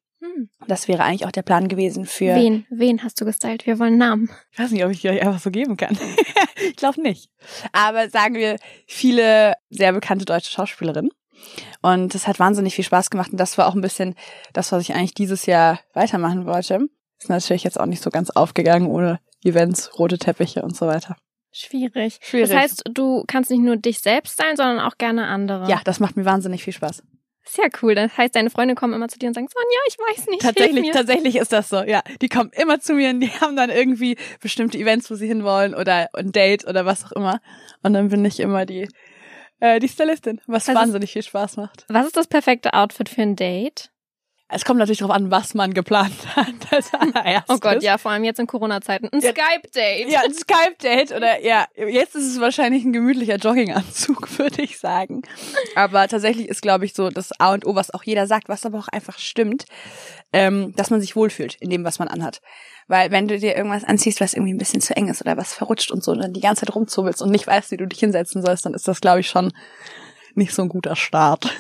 Das 0.67 0.89
wäre 0.89 1.05
eigentlich 1.05 1.27
auch 1.27 1.33
der 1.33 1.43
Plan 1.43 1.69
gewesen 1.69 2.05
für. 2.05 2.35
Wen? 2.35 2.67
Wen 2.71 3.03
hast 3.03 3.21
du 3.21 3.25
gestylt? 3.25 3.67
Wir 3.67 3.79
wollen 3.79 3.99
Namen. 3.99 4.31
Ich 4.53 4.59
weiß 4.59 4.71
nicht, 4.71 4.85
ob 4.85 4.91
ich 4.91 5.01
die 5.01 5.09
euch 5.09 5.23
einfach 5.23 5.41
so 5.41 5.51
geben 5.51 5.77
kann. 5.77 5.99
ich 6.69 6.77
glaube 6.77 7.01
nicht. 7.01 7.31
Aber 7.73 8.09
sagen 8.11 8.35
wir 8.35 8.57
viele 8.87 9.55
sehr 9.71 9.93
bekannte 9.93 10.25
deutsche 10.25 10.51
Schauspielerinnen. 10.51 11.11
Und 11.83 12.15
das 12.15 12.27
hat 12.27 12.39
wahnsinnig 12.39 12.75
viel 12.75 12.85
Spaß 12.85 13.11
gemacht. 13.11 13.33
Und 13.33 13.39
das 13.39 13.59
war 13.59 13.69
auch 13.69 13.75
ein 13.75 13.81
bisschen 13.81 14.15
das, 14.53 14.73
was 14.73 14.83
ich 14.83 14.95
eigentlich 14.95 15.15
dieses 15.15 15.47
Jahr 15.47 15.81
weitermachen 15.95 16.47
wollte. 16.47 16.89
Ist 17.21 17.31
natürlich 17.31 17.65
jetzt 17.65 17.79
auch 17.79 17.87
nicht 17.87 18.03
so 18.03 18.11
ganz 18.11 18.31
aufgegangen 18.31 18.89
ohne 18.89 19.21
Events, 19.45 19.99
rote 19.99 20.19
Teppiche 20.19 20.63
und 20.63 20.77
so 20.77 20.87
weiter. 20.87 21.17
Schwierig. 21.51 22.19
Schwierig. 22.23 22.51
Das 22.51 22.59
heißt, 22.59 22.85
du 22.93 23.25
kannst 23.27 23.51
nicht 23.51 23.63
nur 23.63 23.77
dich 23.77 24.01
selbst 24.01 24.37
sein, 24.37 24.57
sondern 24.57 24.81
auch 24.81 24.99
gerne 24.99 25.27
andere. 25.27 25.69
Ja, 25.69 25.81
das 25.85 26.01
macht 26.01 26.17
mir 26.17 26.25
wahnsinnig 26.25 26.63
viel 26.63 26.73
Spaß. 26.73 27.03
Sehr 27.49 27.71
cool. 27.83 27.95
Das 27.95 28.17
heißt, 28.17 28.37
deine 28.37 28.51
Freunde 28.51 28.75
kommen 28.75 28.93
immer 28.95 29.09
zu 29.09 29.19
dir 29.19 29.29
und 29.29 29.35
sagen, 29.35 29.49
Sonja, 29.49 29.81
ich 29.89 29.97
weiß 29.99 30.27
nicht. 30.29 30.43
Tatsächlich, 30.43 30.91
tatsächlich 30.91 31.37
ist 31.37 31.53
das 31.53 31.69
so. 31.69 31.83
Ja, 31.83 32.03
die 32.21 32.29
kommen 32.29 32.51
immer 32.53 32.79
zu 32.81 32.95
mir 32.95 33.11
und 33.11 33.21
die 33.21 33.31
haben 33.41 33.57
dann 33.57 33.71
irgendwie 33.71 34.17
bestimmte 34.41 34.79
Events, 34.79 35.11
wo 35.11 35.15
sie 35.15 35.27
hinwollen 35.27 35.75
oder 35.75 36.09
ein 36.15 36.33
Date 36.33 36.67
oder 36.67 36.85
was 36.85 37.05
auch 37.05 37.13
immer. 37.13 37.41
Und 37.83 37.95
dann 37.95 38.09
bin 38.09 38.25
ich 38.25 38.41
immer 38.41 38.67
die 38.67 38.89
äh, 39.61 39.81
die 39.81 39.89
Stylistin, 39.89 40.41
was, 40.47 40.69
was 40.69 40.75
wahnsinnig 40.75 41.11
ist, 41.11 41.13
viel 41.13 41.23
Spaß 41.23 41.57
macht. 41.57 41.85
Was 41.89 42.07
ist 42.07 42.17
das 42.17 42.27
perfekte 42.27 42.75
Outfit 42.75 43.09
für 43.09 43.23
ein 43.23 43.35
Date? 43.35 43.91
Es 44.51 44.65
kommt 44.65 44.79
natürlich 44.79 44.99
darauf 44.99 45.15
an, 45.15 45.31
was 45.31 45.53
man 45.53 45.75
geplant 45.75 46.15
hat. 46.37 46.55
Als 46.71 47.45
oh 47.49 47.59
Gott, 47.59 47.83
ja, 47.83 47.99
vor 47.99 48.13
allem 48.13 48.25
jetzt 48.25 48.41
in 48.41 48.47
Corona-Zeiten. 48.47 49.09
Ein 49.13 49.21
ja, 49.21 49.31
Skype-Date. 49.31 50.11
Ja, 50.11 50.21
ein 50.23 50.35
Skype-Date 50.35 51.13
oder 51.13 51.43
ja, 51.45 51.67
jetzt 51.77 52.15
ist 52.15 52.33
es 52.33 52.41
wahrscheinlich 52.41 52.85
ein 52.85 52.93
gemütlicher 52.93 53.37
Jogginganzug, 53.37 54.39
würde 54.39 54.63
ich 54.63 54.79
sagen. 54.79 55.23
Aber 55.75 56.09
tatsächlich 56.09 56.49
ist, 56.49 56.63
glaube 56.63 56.87
ich, 56.87 56.95
so 56.95 57.11
das 57.11 57.39
A 57.39 57.53
und 57.53 57.67
O, 57.67 57.75
was 57.75 57.93
auch 57.93 58.03
jeder 58.05 58.27
sagt, 58.27 58.49
was 58.49 58.65
aber 58.65 58.79
auch 58.79 58.89
einfach 58.89 59.19
stimmt, 59.19 59.67
ähm, 60.33 60.75
dass 60.77 60.91
man 60.91 61.01
sich 61.01 61.15
wohlfühlt 61.15 61.57
in 61.61 61.69
dem, 61.69 61.85
was 61.85 61.99
man 61.99 62.09
anhat. 62.09 62.41
Weil 62.87 63.11
wenn 63.11 63.29
du 63.29 63.39
dir 63.39 63.55
irgendwas 63.55 63.85
anziehst, 63.85 64.21
was 64.23 64.33
irgendwie 64.33 64.55
ein 64.55 64.59
bisschen 64.59 64.81
zu 64.81 64.97
eng 64.97 65.09
ist 65.09 65.21
oder 65.21 65.37
was 65.37 65.53
verrutscht 65.53 65.91
und 65.91 66.03
so, 66.03 66.13
und 66.13 66.21
dann 66.21 66.33
die 66.33 66.41
ganze 66.41 66.65
Zeit 66.65 66.75
rumzubbelst 66.75 67.21
und 67.21 67.31
nicht 67.31 67.47
weißt, 67.47 67.71
wie 67.71 67.77
du 67.77 67.87
dich 67.87 68.01
hinsetzen 68.01 68.43
sollst, 68.43 68.65
dann 68.65 68.73
ist 68.73 68.89
das, 68.89 69.03
glaube 69.03 69.21
ich, 69.21 69.29
schon 69.29 69.53
nicht 70.35 70.55
so 70.55 70.63
ein 70.63 70.71
guter 70.71 70.97
Start. 70.97 71.55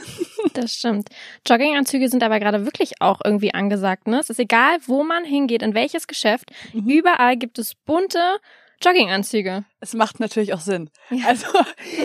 Das 0.54 0.74
stimmt. 0.74 1.08
Jogginganzüge 1.46 2.08
sind 2.08 2.22
aber 2.22 2.38
gerade 2.40 2.64
wirklich 2.64 3.00
auch 3.00 3.20
irgendwie 3.24 3.54
angesagt. 3.54 4.06
Ne? 4.06 4.18
Es 4.20 4.30
ist 4.30 4.40
egal, 4.40 4.78
wo 4.86 5.04
man 5.04 5.24
hingeht, 5.24 5.62
in 5.62 5.74
welches 5.74 6.06
Geschäft. 6.06 6.50
Mhm. 6.72 6.88
Überall 6.88 7.36
gibt 7.36 7.58
es 7.58 7.74
bunte 7.74 8.38
Jogginganzüge. 8.80 9.64
Es 9.80 9.94
macht 9.94 10.20
natürlich 10.20 10.54
auch 10.54 10.60
Sinn. 10.60 10.90
Ja. 11.10 11.26
Also 11.28 11.46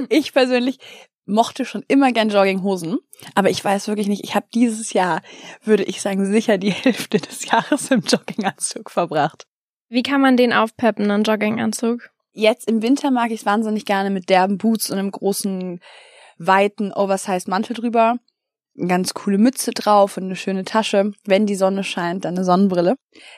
ich 0.09 0.33
persönlich 0.33 0.79
mochte 1.25 1.65
schon 1.65 1.83
immer 1.87 2.11
gern 2.11 2.29
Jogginghosen, 2.29 2.99
aber 3.35 3.49
ich 3.49 3.63
weiß 3.63 3.87
wirklich 3.87 4.07
nicht, 4.07 4.23
ich 4.23 4.35
habe 4.35 4.47
dieses 4.53 4.93
Jahr, 4.93 5.21
würde 5.63 5.83
ich 5.83 6.01
sagen, 6.01 6.25
sicher 6.25 6.57
die 6.57 6.71
Hälfte 6.71 7.19
des 7.19 7.45
Jahres 7.45 7.91
im 7.91 8.01
Jogginganzug 8.01 8.91
verbracht. 8.91 9.47
Wie 9.89 10.03
kann 10.03 10.21
man 10.21 10.37
den 10.37 10.53
aufpeppen, 10.53 11.09
einen 11.09 11.23
Jogginganzug? 11.23 12.09
Jetzt 12.33 12.67
im 12.67 12.81
Winter 12.81 13.11
mag 13.11 13.31
ich 13.31 13.41
es 13.41 13.45
wahnsinnig 13.45 13.85
gerne 13.85 14.09
mit 14.09 14.29
derben 14.29 14.57
Boots 14.57 14.89
und 14.89 14.97
einem 14.97 15.11
großen 15.11 15.79
weiten 16.39 16.91
Oversized 16.91 17.47
Mantel 17.47 17.75
drüber, 17.75 18.17
eine 18.77 18.87
ganz 18.87 19.13
coole 19.13 19.37
Mütze 19.37 19.71
drauf 19.71 20.17
und 20.17 20.23
eine 20.23 20.35
schöne 20.35 20.65
Tasche. 20.65 21.11
Wenn 21.25 21.45
die 21.45 21.55
Sonne 21.55 21.83
scheint, 21.83 22.25
dann 22.25 22.35
eine 22.35 22.43
Sonnenbrille. 22.43 22.95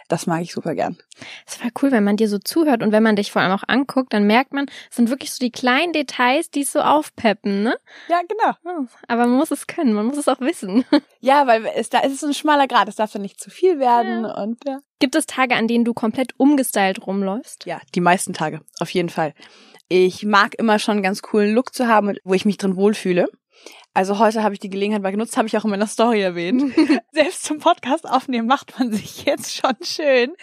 Das 0.07 0.27
mag 0.27 0.41
ich 0.41 0.53
super 0.53 0.75
gern. 0.75 0.97
Das 1.45 1.61
war 1.61 1.69
cool, 1.81 1.91
wenn 1.91 2.03
man 2.03 2.17
dir 2.17 2.29
so 2.29 2.39
zuhört 2.39 2.81
und 2.81 2.91
wenn 2.91 3.03
man 3.03 3.15
dich 3.15 3.31
vor 3.31 3.41
allem 3.41 3.51
auch 3.51 3.63
anguckt, 3.67 4.13
dann 4.13 4.25
merkt 4.25 4.53
man, 4.53 4.67
es 4.89 4.95
sind 4.95 5.09
wirklich 5.09 5.31
so 5.31 5.39
die 5.39 5.51
kleinen 5.51 5.93
Details, 5.93 6.49
die 6.49 6.61
es 6.61 6.71
so 6.71 6.79
aufpeppen, 6.79 7.63
ne? 7.63 7.75
Ja, 8.07 8.21
genau. 8.27 8.87
aber 9.07 9.27
man 9.27 9.37
muss 9.37 9.51
es 9.51 9.67
können, 9.67 9.93
man 9.93 10.05
muss 10.05 10.17
es 10.17 10.27
auch 10.27 10.39
wissen. 10.39 10.85
Ja, 11.21 11.47
weil 11.47 11.65
es 11.75 11.89
da 11.89 12.01
ist 12.01 12.13
es 12.13 12.23
ein 12.23 12.35
schmaler 12.35 12.67
Grad, 12.67 12.87
es 12.87 12.97
darf 12.97 13.15
ja 13.15 13.19
nicht 13.19 13.39
zu 13.39 13.49
viel 13.49 13.79
werden 13.79 14.25
ja. 14.25 14.43
und 14.43 14.63
ja. 14.63 14.79
Gibt 14.99 15.15
es 15.15 15.25
Tage, 15.25 15.55
an 15.55 15.67
denen 15.67 15.83
du 15.83 15.95
komplett 15.95 16.39
umgestylt 16.39 17.07
rumläufst? 17.07 17.65
Ja, 17.65 17.81
die 17.95 17.99
meisten 17.99 18.33
Tage, 18.33 18.61
auf 18.79 18.91
jeden 18.91 19.09
Fall. 19.09 19.33
Ich 19.87 20.23
mag 20.23 20.53
immer 20.55 20.77
schon 20.77 20.93
einen 20.93 21.03
ganz 21.03 21.23
coolen 21.23 21.55
Look 21.55 21.73
zu 21.73 21.87
haben, 21.87 22.15
wo 22.23 22.35
ich 22.35 22.45
mich 22.45 22.57
drin 22.57 22.75
wohlfühle. 22.75 23.27
Also 23.93 24.19
heute 24.19 24.43
habe 24.43 24.53
ich 24.53 24.59
die 24.59 24.69
Gelegenheit 24.69 25.01
mal 25.01 25.11
genutzt, 25.11 25.37
habe 25.37 25.47
ich 25.47 25.57
auch 25.57 25.63
in 25.63 25.69
meiner 25.69 25.87
Story 25.87 26.21
erwähnt. 26.21 26.73
Selbst 27.13 27.45
zum 27.45 27.59
Podcast 27.59 28.07
aufnehmen 28.07 28.45
macht 28.45 28.77
man 28.77 28.91
sich 28.91 29.23
jetzt 29.23 29.55
schon 29.55 29.75
schön. 29.83 30.33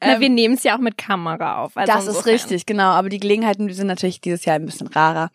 Na, 0.00 0.14
ähm, 0.14 0.20
wir 0.20 0.28
nehmen 0.28 0.54
es 0.54 0.64
ja 0.64 0.74
auch 0.74 0.80
mit 0.80 0.98
Kamera 0.98 1.62
auf. 1.62 1.76
Also 1.76 1.92
das 1.92 2.06
ist 2.08 2.26
richtig, 2.26 2.66
genau. 2.66 2.90
Aber 2.90 3.08
die 3.08 3.20
Gelegenheiten 3.20 3.68
die 3.68 3.74
sind 3.74 3.86
natürlich 3.86 4.20
dieses 4.20 4.44
Jahr 4.44 4.56
ein 4.56 4.66
bisschen 4.66 4.88
rarer. 4.88 5.30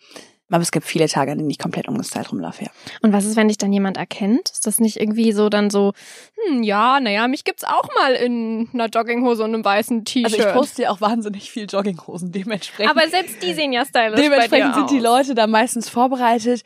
Aber 0.51 0.61
es 0.61 0.71
gibt 0.71 0.85
viele 0.85 1.07
Tage, 1.07 1.31
an 1.31 1.38
denen 1.38 1.50
ich 1.50 1.59
komplett 1.59 1.88
umgestylt 1.88 2.29
rumlaufe, 2.29 2.65
ja. 2.65 2.71
Und 3.01 3.13
was 3.13 3.23
ist, 3.23 3.38
wenn 3.38 3.47
dich 3.47 3.57
dann 3.57 3.71
jemand 3.71 3.95
erkennt? 3.95 4.50
Ist 4.50 4.67
das 4.67 4.81
nicht 4.81 5.00
irgendwie 5.00 5.31
so 5.31 5.47
dann 5.47 5.69
so, 5.69 5.93
hm, 6.35 6.61
ja, 6.61 7.00
naja, 7.00 7.29
mich 7.29 7.45
gibt's 7.45 7.63
auch 7.63 7.88
mal 7.95 8.13
in 8.15 8.67
einer 8.73 8.88
Jogginghose 8.88 9.45
und 9.45 9.53
einem 9.53 9.63
weißen 9.63 10.03
T-Shirt. 10.03 10.39
Also 10.39 10.50
ich 10.50 10.53
poste 10.53 10.81
ja 10.83 10.89
auch 10.89 11.00
wahnsinnig 11.00 11.50
viel 11.50 11.67
Jogginghosen 11.69 12.33
dementsprechend. 12.33 12.91
Aber 12.91 13.07
selbst 13.07 13.41
die 13.41 13.53
sehen 13.53 13.71
ja 13.71 13.85
stylisch 13.85 14.19
Dementsprechend 14.19 14.51
bei 14.51 14.67
dir 14.67 14.73
sind 14.73 14.91
die 14.91 15.07
aus. 15.07 15.19
Leute 15.19 15.35
da 15.35 15.47
meistens 15.47 15.88
vorbereitet. 15.88 16.63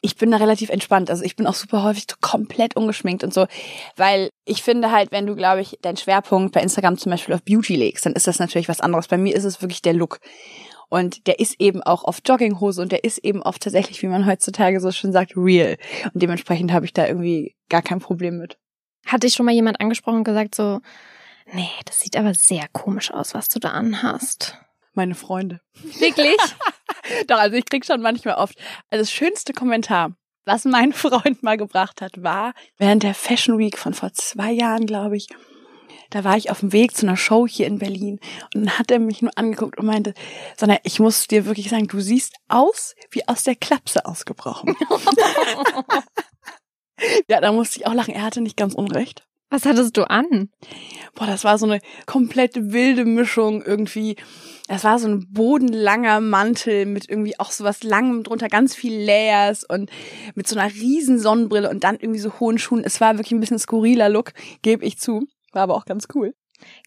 Ich 0.00 0.16
bin 0.16 0.30
da 0.30 0.36
relativ 0.36 0.70
entspannt. 0.70 1.10
Also 1.10 1.24
ich 1.24 1.36
bin 1.36 1.46
auch 1.46 1.54
super 1.54 1.82
häufig 1.82 2.06
so 2.08 2.16
komplett 2.20 2.76
ungeschminkt 2.76 3.24
und 3.24 3.34
so. 3.34 3.46
Weil 3.96 4.30
ich 4.44 4.62
finde 4.62 4.90
halt, 4.90 5.12
wenn 5.12 5.26
du, 5.26 5.34
glaube 5.34 5.60
ich, 5.60 5.78
deinen 5.82 5.96
Schwerpunkt 5.96 6.52
bei 6.52 6.60
Instagram 6.60 6.98
zum 6.98 7.10
Beispiel 7.10 7.34
auf 7.34 7.42
Beauty 7.42 7.76
legst, 7.76 8.06
dann 8.06 8.12
ist 8.12 8.26
das 8.26 8.38
natürlich 8.38 8.68
was 8.68 8.80
anderes. 8.80 9.08
Bei 9.08 9.18
mir 9.18 9.34
ist 9.34 9.44
es 9.44 9.60
wirklich 9.62 9.82
der 9.82 9.94
Look. 9.94 10.20
Und 10.88 11.26
der 11.26 11.38
ist 11.38 11.56
eben 11.58 11.82
auch 11.82 12.04
auf 12.04 12.20
Jogginghose 12.24 12.80
und 12.80 12.92
der 12.92 13.04
ist 13.04 13.18
eben 13.18 13.42
auch 13.42 13.58
tatsächlich, 13.58 14.02
wie 14.02 14.06
man 14.06 14.26
heutzutage 14.26 14.80
so 14.80 14.90
schön 14.90 15.12
sagt, 15.12 15.36
real. 15.36 15.76
Und 16.14 16.22
dementsprechend 16.22 16.72
habe 16.72 16.86
ich 16.86 16.94
da 16.94 17.06
irgendwie 17.06 17.54
gar 17.68 17.82
kein 17.82 17.98
Problem 17.98 18.38
mit. 18.38 18.58
Hat 19.04 19.22
dich 19.22 19.34
schon 19.34 19.46
mal 19.46 19.54
jemand 19.54 19.80
angesprochen 19.80 20.18
und 20.18 20.24
gesagt 20.24 20.54
so, 20.54 20.80
nee, 21.52 21.68
das 21.84 22.00
sieht 22.00 22.16
aber 22.16 22.34
sehr 22.34 22.66
komisch 22.72 23.10
aus, 23.12 23.34
was 23.34 23.48
du 23.48 23.58
da 23.58 23.70
anhast. 23.70 24.56
Meine 24.94 25.14
Freunde. 25.14 25.60
Wirklich? 25.82 26.36
Doch, 27.26 27.38
also 27.38 27.56
ich 27.56 27.64
krieg 27.64 27.84
schon 27.84 28.00
manchmal 28.00 28.36
oft. 28.36 28.56
Also 28.90 29.02
das 29.02 29.12
schönste 29.12 29.52
Kommentar, 29.52 30.12
was 30.44 30.64
mein 30.64 30.92
Freund 30.94 31.42
mal 31.42 31.56
gebracht 31.56 32.00
hat, 32.00 32.22
war 32.22 32.54
während 32.76 33.02
der 33.02 33.14
Fashion 33.14 33.58
Week 33.58 33.78
von 33.78 33.94
vor 33.94 34.12
zwei 34.12 34.50
Jahren, 34.52 34.86
glaube 34.86 35.16
ich. 35.16 35.28
Da 36.10 36.24
war 36.24 36.38
ich 36.38 36.50
auf 36.50 36.60
dem 36.60 36.72
Weg 36.72 36.96
zu 36.96 37.06
einer 37.06 37.18
Show 37.18 37.46
hier 37.46 37.66
in 37.66 37.78
Berlin 37.78 38.18
und 38.54 38.64
dann 38.64 38.78
hat 38.78 38.90
er 38.90 38.98
mich 38.98 39.20
nur 39.20 39.36
angeguckt 39.36 39.78
und 39.78 39.84
meinte, 39.84 40.14
sondern 40.56 40.78
ich 40.82 41.00
muss 41.00 41.26
dir 41.26 41.44
wirklich 41.44 41.68
sagen, 41.68 41.86
du 41.86 42.00
siehst 42.00 42.34
aus 42.48 42.94
wie 43.10 43.28
aus 43.28 43.42
der 43.42 43.56
Klapse 43.56 44.06
ausgebrochen. 44.06 44.74
ja, 47.28 47.42
da 47.42 47.52
musste 47.52 47.80
ich 47.80 47.86
auch 47.86 47.92
lachen. 47.92 48.14
Er 48.14 48.22
hatte 48.22 48.40
nicht 48.40 48.56
ganz 48.56 48.74
unrecht. 48.74 49.27
Was 49.50 49.64
hattest 49.64 49.96
du 49.96 50.08
an? 50.10 50.50
Boah, 51.14 51.26
das 51.26 51.42
war 51.42 51.56
so 51.56 51.64
eine 51.66 51.80
komplette 52.04 52.72
wilde 52.72 53.06
Mischung 53.06 53.62
irgendwie. 53.62 54.16
Das 54.68 54.84
war 54.84 54.98
so 54.98 55.08
ein 55.08 55.32
bodenlanger 55.32 56.20
Mantel 56.20 56.84
mit 56.84 57.08
irgendwie 57.08 57.38
auch 57.40 57.50
so 57.50 57.64
was 57.64 57.82
langem 57.82 58.24
drunter, 58.24 58.48
ganz 58.48 58.74
viel 58.74 58.94
Layers 58.94 59.64
und 59.64 59.90
mit 60.34 60.46
so 60.46 60.58
einer 60.58 60.72
riesen 60.72 61.18
Sonnenbrille 61.18 61.70
und 61.70 61.84
dann 61.84 61.96
irgendwie 61.96 62.20
so 62.20 62.38
hohen 62.38 62.58
Schuhen. 62.58 62.84
Es 62.84 63.00
war 63.00 63.16
wirklich 63.16 63.32
ein 63.32 63.40
bisschen 63.40 63.58
skurriler 63.58 64.10
Look, 64.10 64.32
gebe 64.60 64.84
ich 64.84 64.98
zu. 64.98 65.26
War 65.52 65.62
aber 65.62 65.76
auch 65.76 65.86
ganz 65.86 66.08
cool. 66.14 66.34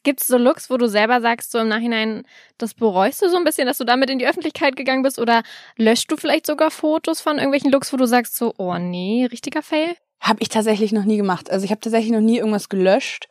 Gibt's 0.03 0.27
so 0.27 0.37
Looks, 0.37 0.69
wo 0.69 0.77
du 0.77 0.87
selber 0.87 1.21
sagst, 1.21 1.51
so 1.51 1.57
im 1.57 1.69
Nachhinein, 1.69 2.23
das 2.57 2.73
bereust 2.73 3.21
du 3.21 3.29
so 3.29 3.37
ein 3.37 3.43
bisschen, 3.43 3.67
dass 3.67 3.77
du 3.77 3.85
damit 3.85 4.09
in 4.09 4.19
die 4.19 4.27
Öffentlichkeit 4.27 4.75
gegangen 4.75 5.01
bist? 5.01 5.17
Oder 5.17 5.43
löscht 5.77 6.11
du 6.11 6.17
vielleicht 6.17 6.45
sogar 6.45 6.69
Fotos 6.69 7.21
von 7.21 7.37
irgendwelchen 7.37 7.71
Looks, 7.71 7.91
wo 7.91 7.97
du 7.97 8.05
sagst 8.05 8.35
so, 8.35 8.53
oh 8.57 8.77
nee, 8.77 9.25
richtiger 9.31 9.61
Fail? 9.61 9.95
Habe 10.21 10.41
ich 10.41 10.49
tatsächlich 10.49 10.91
noch 10.93 11.03
nie 11.03 11.17
gemacht. 11.17 11.49
Also 11.51 11.65
ich 11.65 11.71
habe 11.71 11.81
tatsächlich 11.81 12.11
noch 12.11 12.21
nie 12.21 12.37
irgendwas 12.37 12.69
gelöscht. 12.69 13.27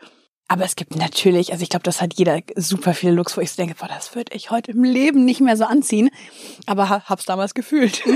Aber 0.48 0.64
es 0.64 0.74
gibt 0.74 0.96
natürlich, 0.96 1.52
also 1.52 1.62
ich 1.62 1.68
glaube, 1.68 1.84
das 1.84 2.00
hat 2.02 2.14
jeder 2.14 2.40
super 2.56 2.92
viele 2.92 3.12
Looks, 3.12 3.36
wo 3.36 3.40
ich 3.40 3.52
so 3.52 3.56
denke, 3.62 3.76
boah, 3.78 3.86
das 3.86 4.16
würde 4.16 4.34
ich 4.34 4.50
heute 4.50 4.72
im 4.72 4.82
Leben 4.82 5.24
nicht 5.24 5.40
mehr 5.40 5.56
so 5.56 5.64
anziehen. 5.64 6.10
Aber 6.66 6.88
ha- 6.88 7.04
hab's 7.06 7.24
damals 7.24 7.54
gefühlt. 7.54 8.02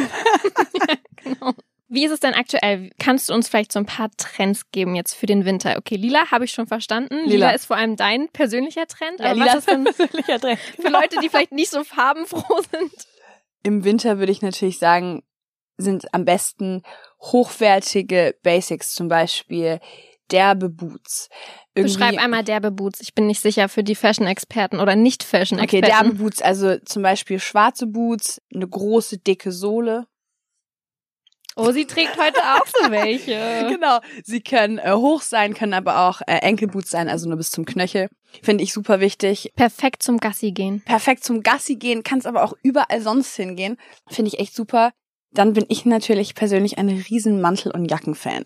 Genau. 1.23 1.53
Wie 1.89 2.05
ist 2.05 2.11
es 2.11 2.21
denn 2.21 2.35
aktuell? 2.35 2.91
Kannst 2.99 3.29
du 3.31 3.35
uns 3.35 3.49
vielleicht 3.49 3.73
so 3.73 3.79
ein 3.79 3.87
paar 3.87 4.11
Trends 4.19 4.71
geben 4.73 4.95
jetzt 4.95 5.15
für 5.15 5.27
den 5.27 5.45
Winter? 5.47 5.77
Okay, 5.79 5.97
lila 5.97 6.31
habe 6.31 6.45
ich 6.45 6.53
schon 6.53 6.67
verstanden. 6.67 7.15
Lila. 7.21 7.29
Lila. 7.31 7.51
ist 7.53 7.67
vor 7.67 7.77
allem 7.77 7.97
dein 7.97 8.29
persönlicher 8.31 8.87
Trend. 8.87 9.21
Ja, 9.21 9.27
Aber 9.27 9.35
lila 9.35 9.47
was 9.47 9.55
ist 9.61 9.71
denn 9.71 9.85
persönlicher 9.85 10.39
Trend. 10.41 10.59
für 10.81 10.89
Leute, 10.89 11.17
die 11.23 11.29
vielleicht 11.31 11.53
nicht 11.53 11.71
so 11.71 11.83
farbenfroh 11.85 12.61
sind? 12.71 12.93
Im 13.63 13.85
Winter 13.85 14.19
würde 14.19 14.33
ich 14.33 14.43
natürlich 14.43 14.79
sagen, 14.79 15.23
sind 15.77 16.13
am 16.15 16.25
besten 16.25 16.83
hochwertige 17.21 18.37
Basics, 18.43 18.95
zum 18.95 19.09
Beispiel 19.09 19.81
derbe 20.31 20.69
Boots. 20.71 21.29
Irgendwie- 21.75 21.95
Beschreib 21.99 22.19
einmal 22.19 22.45
derbe 22.45 22.71
Boots. 22.71 23.01
Ich 23.01 23.15
bin 23.15 23.27
nicht 23.27 23.41
sicher 23.41 23.69
für 23.69 23.83
die 23.85 23.95
Fashion-Experten 23.95 24.77
oder 24.81 24.93
Okay, 24.93 25.01
Nicht-Fashion-Experten. 25.03 25.87
derbe 25.87 26.15
Boots, 26.15 26.41
also 26.41 26.79
zum 26.79 27.03
Beispiel 27.03 27.39
schwarze 27.39 27.87
Boots, 27.87 28.41
eine 28.55 28.67
große, 28.69 29.19
dicke 29.19 29.53
Sohle. 29.53 30.07
oh, 31.57 31.71
sie 31.73 31.87
trägt 31.87 32.17
heute 32.19 32.41
auch 32.41 32.67
so 32.67 32.91
welche. 32.91 33.35
Genau. 33.69 34.01
Sie 34.25 34.41
können 34.41 34.79
äh, 34.79 34.93
hoch 34.93 35.23
sein, 35.23 35.55
können 35.55 35.75
aber 35.75 36.09
auch 36.09 36.21
äh, 36.27 36.39
Enkelboots 36.39 36.91
sein, 36.91 37.09
also 37.09 37.29
nur 37.29 37.37
bis 37.37 37.51
zum 37.51 37.65
Knöchel. 37.65 38.09
Finde 38.43 38.65
ich 38.65 38.73
super 38.73 38.99
wichtig. 39.01 39.53
Perfekt 39.55 40.03
zum 40.03 40.19
Gassi 40.19 40.51
gehen. 40.53 40.83
Perfekt 40.85 41.23
zum 41.23 41.43
Gassi 41.43 41.77
gehen, 41.77 42.03
kannst 42.03 42.27
aber 42.27 42.43
auch 42.45 42.55
überall 42.63 43.01
sonst 43.01 43.37
hingehen. 43.37 43.77
Finde 44.09 44.29
ich 44.33 44.41
echt 44.41 44.55
super. 44.55 44.93
Dann 45.35 45.53
bin 45.53 45.67
ich 45.69 45.85
natürlich 45.85 46.35
persönlich 46.35 46.79
ein 46.79 46.89
riesen 46.89 47.41
Mantel- 47.41 47.73
und 47.73 47.91
Jackenfan. 47.91 48.45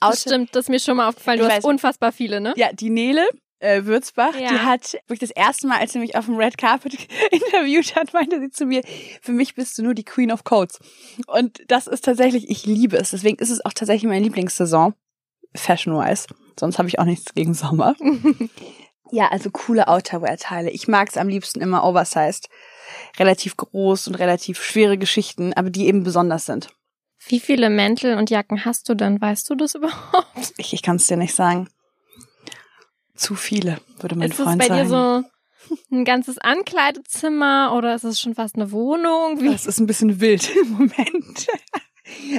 Das 0.00 0.22
stimmt, 0.22 0.54
das 0.54 0.66
ist 0.66 0.68
mir 0.68 0.78
schon 0.78 0.96
mal 0.98 1.08
aufgefallen. 1.08 1.38
Du 1.40 1.44
Ich 1.46 1.50
hast 1.50 1.56
weiß. 1.58 1.64
unfassbar 1.64 2.12
viele, 2.12 2.40
ne? 2.40 2.52
Ja, 2.56 2.72
die 2.72 2.90
Nele 2.90 3.26
äh, 3.60 3.84
Würzbach, 3.84 4.38
Ja. 4.38 4.50
die 4.50 4.58
hat 4.60 4.92
wirklich 5.08 5.18
das 5.18 5.30
erste 5.30 5.66
Mal, 5.66 5.78
als 5.78 5.92
sie 5.92 5.98
mich 5.98 6.14
auf 6.16 6.26
dem 6.26 6.36
Red 6.36 6.56
Carpet 6.58 6.94
interviewt 7.32 7.96
hat, 7.96 8.12
meinte 8.12 8.38
sie 8.38 8.50
zu 8.50 8.66
mir, 8.66 8.82
für 9.20 9.32
mich 9.32 9.56
bist 9.56 9.76
du 9.76 9.82
nur 9.82 9.94
die 9.94 10.04
Queen 10.04 10.30
of 10.30 10.44
Coats. 10.44 10.78
Und 11.26 11.60
das 11.66 11.88
ist 11.88 12.04
tatsächlich, 12.04 12.48
ich 12.48 12.66
liebe 12.66 12.96
es. 12.96 13.10
Deswegen 13.10 13.38
ist 13.38 13.50
es 13.50 13.64
auch 13.64 13.72
tatsächlich 13.72 14.08
meine 14.08 14.22
Lieblingssaison, 14.24 14.94
fashion-wise. 15.56 16.26
Sonst 16.60 16.78
habe 16.78 16.88
ich 16.88 17.00
auch 17.00 17.04
nichts 17.04 17.34
gegen 17.34 17.54
Sommer. 17.54 17.96
ja, 19.10 19.28
also 19.28 19.50
coole 19.50 19.88
Outerwear-Teile. 19.88 20.70
Ich 20.70 20.86
mag 20.88 21.08
es 21.08 21.16
am 21.16 21.28
liebsten 21.28 21.60
immer 21.60 21.82
oversized. 21.84 22.48
Relativ 23.18 23.56
groß 23.56 24.08
und 24.08 24.14
relativ 24.16 24.62
schwere 24.62 24.98
Geschichten, 24.98 25.52
aber 25.54 25.70
die 25.70 25.86
eben 25.86 26.02
besonders 26.04 26.46
sind. 26.46 26.68
Wie 27.26 27.40
viele 27.40 27.68
Mäntel 27.68 28.16
und 28.16 28.30
Jacken 28.30 28.64
hast 28.64 28.88
du 28.88 28.94
denn? 28.94 29.20
Weißt 29.20 29.48
du 29.50 29.54
das 29.54 29.74
überhaupt? 29.74 30.52
Ich, 30.56 30.72
ich 30.72 30.82
kann 30.82 30.96
es 30.96 31.06
dir 31.06 31.16
nicht 31.16 31.34
sagen. 31.34 31.68
Zu 33.14 33.34
viele, 33.34 33.78
würde 33.98 34.14
mein 34.14 34.30
ist 34.30 34.38
es 34.38 34.44
Freund 34.44 34.58
bei 34.60 34.68
sagen. 34.68 34.82
dir 34.82 34.88
so 34.88 35.24
ein 35.90 36.04
ganzes 36.04 36.38
Ankleidezimmer 36.38 37.74
oder 37.76 37.94
ist 37.94 38.04
es 38.04 38.20
schon 38.20 38.34
fast 38.34 38.54
eine 38.54 38.70
Wohnung? 38.70 39.40
Wie? 39.40 39.52
Es 39.52 39.66
ist 39.66 39.80
ein 39.80 39.86
bisschen 39.86 40.20
wild 40.20 40.48
im 40.62 40.70
Moment. 40.70 41.46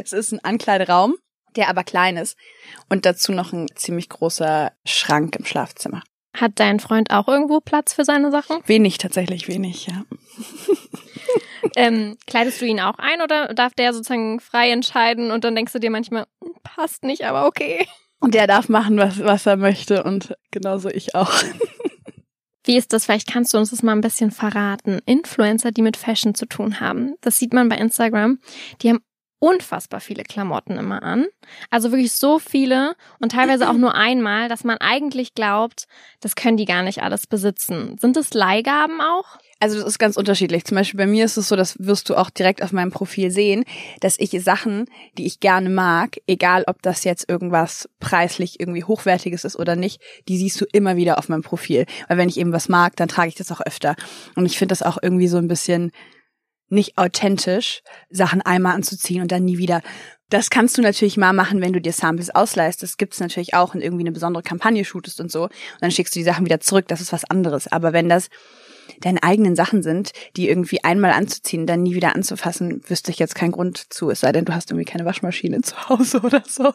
Es 0.02 0.14
ist 0.14 0.32
ein 0.32 0.44
Ankleideraum, 0.44 1.16
der 1.56 1.70
aber 1.70 1.84
klein 1.84 2.18
ist. 2.18 2.38
Und 2.88 3.06
dazu 3.06 3.34
noch 3.34 3.52
ein 3.54 3.68
ziemlich 3.76 4.10
großer 4.10 4.72
Schrank 4.86 5.36
im 5.36 5.46
Schlafzimmer. 5.46 6.02
Hat 6.36 6.54
dein 6.56 6.80
Freund 6.80 7.12
auch 7.12 7.28
irgendwo 7.28 7.60
Platz 7.60 7.94
für 7.94 8.06
seine 8.06 8.32
Sachen? 8.32 8.58
Wenig, 8.66 8.98
tatsächlich 8.98 9.48
wenig, 9.48 9.88
ja. 9.88 10.04
Ähm, 11.76 12.18
kleidest 12.26 12.62
du 12.62 12.66
ihn 12.66 12.80
auch 12.80 12.98
ein 12.98 13.22
oder 13.22 13.54
darf 13.54 13.74
der 13.74 13.94
sozusagen 13.94 14.40
frei 14.40 14.72
entscheiden 14.72 15.30
und 15.32 15.44
dann 15.44 15.56
denkst 15.56 15.74
du 15.74 15.80
dir 15.80 15.90
manchmal, 15.92 16.26
"Hm, 16.44 16.54
passt 16.64 17.04
nicht, 17.04 17.26
aber 17.26 17.46
okay. 17.46 17.86
Und 18.20 18.34
der 18.34 18.48
darf 18.48 18.70
machen, 18.70 18.98
was, 18.98 19.24
was 19.24 19.46
er 19.46 19.58
möchte 19.58 20.04
und 20.04 20.36
genauso 20.52 20.90
ich 20.90 21.16
auch. 21.16 21.32
Wie 22.66 22.78
ist 22.78 22.94
das? 22.94 23.06
Vielleicht 23.06 23.32
kannst 23.32 23.54
du 23.54 23.58
uns 23.58 23.72
das 23.72 23.82
mal 23.82 23.94
ein 23.94 24.02
bisschen 24.02 24.32
verraten. 24.32 25.00
Influencer, 25.06 25.72
die 25.72 25.82
mit 25.82 25.98
Fashion 25.98 26.36
zu 26.36 26.46
tun 26.46 26.80
haben. 26.80 27.16
Das 27.22 27.40
sieht 27.40 27.54
man 27.54 27.70
bei 27.70 27.78
Instagram. 27.78 28.40
Die 28.82 28.90
haben 28.90 29.00
unfassbar 29.40 30.02
viele 30.02 30.24
Klamotten 30.24 30.78
immer 30.78 31.02
an. 31.02 31.26
Also 31.70 31.92
wirklich 31.92 32.12
so 32.12 32.40
viele 32.40 32.96
und 33.20 33.32
teilweise 33.32 33.70
auch 33.70 33.74
nur 33.74 33.96
einmal, 33.96 34.50
dass 34.50 34.64
man 34.64 34.78
eigentlich 34.78 35.34
glaubt, 35.34 35.88
das 36.20 36.36
können 36.36 36.58
die 36.58 36.66
gar 36.66 36.84
nicht 36.84 37.02
alles 37.02 37.26
besitzen. 37.26 37.98
Sind 38.00 38.18
es 38.18 38.34
Leihgaben 38.34 39.00
auch? 39.02 39.38
Also 39.62 39.78
das 39.78 39.88
ist 39.88 40.00
ganz 40.00 40.16
unterschiedlich. 40.16 40.64
Zum 40.64 40.76
Beispiel 40.76 40.98
bei 40.98 41.06
mir 41.06 41.26
ist 41.26 41.38
es 41.38 41.50
so, 41.50 41.56
das 41.56 41.76
wirst 41.80 42.10
du 42.10 42.16
auch 42.16 42.30
direkt 42.30 42.64
auf 42.64 42.72
meinem 42.72 42.92
Profil 42.92 43.30
sehen, 43.30 43.66
dass 44.00 44.18
ich 44.18 44.32
Sachen, 44.42 44.86
die 45.18 45.26
ich 45.26 45.42
gerne 45.42 45.70
mag, 45.70 46.18
egal 46.28 46.64
ob 46.68 46.82
das 46.82 47.04
jetzt 47.04 47.30
irgendwas 47.30 47.90
preislich 48.00 48.60
irgendwie 48.60 48.86
hochwertiges 48.86 49.44
ist 49.44 49.58
oder 49.58 49.76
nicht, 49.76 50.02
die 50.30 50.38
siehst 50.38 50.60
du 50.62 50.66
immer 50.72 50.96
wieder 50.96 51.18
auf 51.18 51.28
meinem 51.28 51.44
Profil. 51.44 51.86
Weil 52.08 52.18
wenn 52.18 52.30
ich 52.30 52.40
eben 52.40 52.54
was 52.54 52.70
mag, 52.70 52.96
dann 52.96 53.10
trage 53.10 53.30
ich 53.30 53.36
das 53.36 53.52
auch 53.52 53.62
öfter. 53.62 53.96
Und 54.36 54.46
ich 54.46 54.58
finde 54.58 54.72
das 54.72 54.82
auch 54.82 54.98
irgendwie 55.02 55.28
so 55.28 55.38
ein 55.38 55.50
bisschen 55.50 55.92
nicht 56.70 56.98
authentisch, 56.98 57.82
Sachen 58.10 58.42
einmal 58.42 58.76
anzuziehen 58.76 59.22
und 59.22 59.32
dann 59.32 59.46
nie 59.46 59.58
wieder. 59.58 59.82
Das 60.30 60.50
kannst 60.50 60.78
du 60.78 60.82
natürlich 60.82 61.18
mal 61.18 61.34
machen, 61.34 61.62
wenn 61.62 61.74
du 61.74 61.82
dir 61.82 61.94
Samples 61.94 62.30
ausleihst. 62.30 62.84
Das 62.84 62.98
gibt's 62.98 63.20
natürlich 63.20 63.56
auch 63.56 63.74
und 63.74 63.82
irgendwie 63.82 64.04
eine 64.04 64.12
besondere 64.12 64.44
Kampagne 64.44 64.86
shootest 64.86 65.20
und 65.20 65.32
so. 65.32 65.44
Und 65.44 65.52
dann 65.82 65.92
schickst 65.92 66.16
du 66.16 66.20
die 66.20 66.26
Sachen 66.26 66.46
wieder 66.46 66.60
zurück. 66.60 66.88
Das 66.88 67.02
ist 67.02 67.12
was 67.12 67.26
anderes. 67.26 67.68
Aber 67.68 67.94
wenn 67.94 68.10
das 68.10 68.30
deine 69.02 69.24
eigenen 69.24 69.56
Sachen 69.56 69.84
sind, 69.84 70.12
die 70.36 70.50
irgendwie 70.50 70.84
einmal 70.84 71.12
anzuziehen, 71.12 71.66
dann 71.66 71.84
nie 71.84 71.96
wieder 71.96 72.16
anzufassen, 72.16 72.82
wüsste 72.88 73.12
ich 73.12 73.20
jetzt 73.20 73.36
keinen 73.36 73.52
Grund 73.52 73.92
zu. 73.92 74.10
Es 74.10 74.20
sei 74.20 74.32
denn, 74.32 74.46
du 74.46 74.54
hast 74.54 74.72
irgendwie 74.72 74.86
keine 74.86 75.06
Waschmaschine 75.06 75.62
zu 75.64 75.90
Hause 75.90 76.22
oder 76.22 76.44
so. 76.48 76.74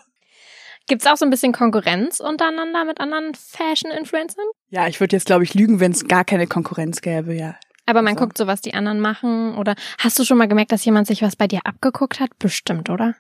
Gibt's 0.87 1.07
auch 1.07 1.17
so 1.17 1.25
ein 1.25 1.31
bisschen 1.31 1.53
Konkurrenz 1.53 2.21
untereinander 2.21 2.85
mit 2.85 3.01
anderen 3.01 3.35
Fashion-Influencern? 3.35 4.45
Ja, 4.69 4.87
ich 4.87 5.01
würde 5.01 5.17
jetzt, 5.17 5.27
glaube 5.27 5.45
ich, 5.45 5.55
lügen, 5.55 5.81
wenn 5.81 5.93
es 5.93 6.07
gar 6.07 6.25
keine 6.25 6.47
Konkurrenz 6.47 7.01
gäbe, 7.01 7.35
ja. 7.35 7.57
Aber 7.87 8.03
man 8.03 8.15
Also. 8.15 8.25
guckt 8.25 8.39
so, 8.39 8.47
was 8.47 8.61
die 8.61 8.75
anderen 8.75 9.01
machen. 9.01 9.57
Oder 9.57 9.75
hast 9.99 10.19
du 10.19 10.25
schon 10.25 10.39
mal 10.39 10.49
gemerkt, 10.49 10.73
dass 10.73 10.85
jemand 10.85 11.07
sich 11.07 11.23
was 11.23 11.37
bei 11.37 11.47
dir 11.47 11.61
abgeguckt 11.65 12.21
hat? 12.21 12.31
Bestimmt, 12.39 12.89
oder? 12.91 13.15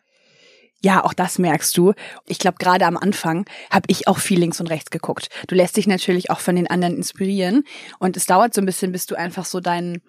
Ja, 0.80 1.02
auch 1.04 1.14
das 1.14 1.38
merkst 1.38 1.76
du. 1.76 1.94
Ich 2.26 2.38
glaube, 2.38 2.59
gerade 2.59 2.85
am 2.87 2.97
Anfang 2.99 3.47
habe 3.71 3.87
ich 3.88 4.06
auch 4.06 4.18
viel 4.18 4.38
links 4.38 4.61
und 4.61 4.68
rechts 4.68 4.90
geguckt. 4.90 5.28
Du 5.49 5.54
lässt 5.54 5.76
dich 5.76 5.87
natürlich 5.87 6.30
auch 6.30 6.40
von 6.40 6.56
den 6.56 6.66
anderen 6.66 6.97
inspirieren 6.97 7.64
und 7.99 8.16
es 8.16 8.26
dauert 8.26 8.52
so 8.52 8.61
ein 8.61 8.66
bisschen, 8.66 8.92
bis 8.92 9.06
du 9.06 9.14
einfach 9.14 9.47
so 9.47 9.61
deinen 9.61 10.02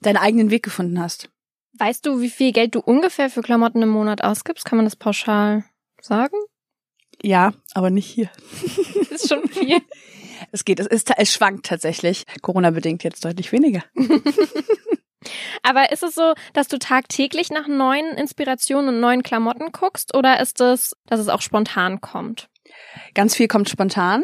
deinen 0.00 0.16
eigenen 0.16 0.50
Weg 0.50 0.62
gefunden 0.62 1.00
hast. 1.00 1.30
Weißt 1.78 2.04
du, 2.06 2.20
wie 2.20 2.30
viel 2.30 2.52
Geld 2.52 2.74
du 2.74 2.80
ungefähr 2.80 3.30
für 3.30 3.40
Klamotten 3.42 3.82
im 3.82 3.88
Monat 3.88 4.22
ausgibst? 4.24 4.64
Kann 4.64 4.76
man 4.76 4.84
das 4.84 4.96
pauschal 4.96 5.64
sagen? 6.02 6.36
Ja, 7.22 7.52
aber 7.74 7.90
nicht 7.90 8.06
hier. 8.06 8.30
Das 9.10 9.22
ist 9.22 9.28
schon 9.28 9.48
viel. 9.48 9.80
Es 10.52 10.64
geht, 10.64 10.80
es, 10.80 10.86
ist, 10.86 11.10
es 11.16 11.32
schwankt 11.32 11.66
tatsächlich. 11.66 12.24
Corona-bedingt 12.42 13.04
jetzt 13.04 13.24
deutlich 13.24 13.52
weniger. 13.52 13.82
Aber 15.62 15.90
ist 15.90 16.02
es 16.02 16.14
so, 16.14 16.34
dass 16.52 16.68
du 16.68 16.78
tagtäglich 16.78 17.50
nach 17.50 17.66
neuen 17.66 18.16
Inspirationen 18.16 18.94
und 18.94 19.00
neuen 19.00 19.22
Klamotten 19.22 19.72
guckst 19.72 20.14
oder 20.14 20.40
ist 20.40 20.60
es, 20.60 20.96
dass 21.06 21.20
es 21.20 21.28
auch 21.28 21.42
spontan 21.42 22.00
kommt? 22.00 22.48
Ganz 23.14 23.34
viel 23.34 23.48
kommt 23.48 23.68
spontan. 23.68 24.22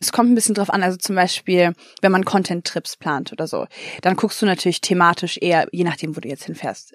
Es 0.00 0.12
kommt 0.12 0.30
ein 0.30 0.34
bisschen 0.34 0.54
drauf 0.54 0.70
an, 0.70 0.82
also 0.82 0.98
zum 0.98 1.14
Beispiel, 1.14 1.72
wenn 2.02 2.12
man 2.12 2.24
Content-Trips 2.24 2.96
plant 2.96 3.32
oder 3.32 3.46
so, 3.46 3.66
dann 4.02 4.16
guckst 4.16 4.42
du 4.42 4.46
natürlich 4.46 4.80
thematisch 4.80 5.38
eher, 5.40 5.66
je 5.72 5.84
nachdem, 5.84 6.14
wo 6.16 6.20
du 6.20 6.28
jetzt 6.28 6.44
hinfährst, 6.44 6.94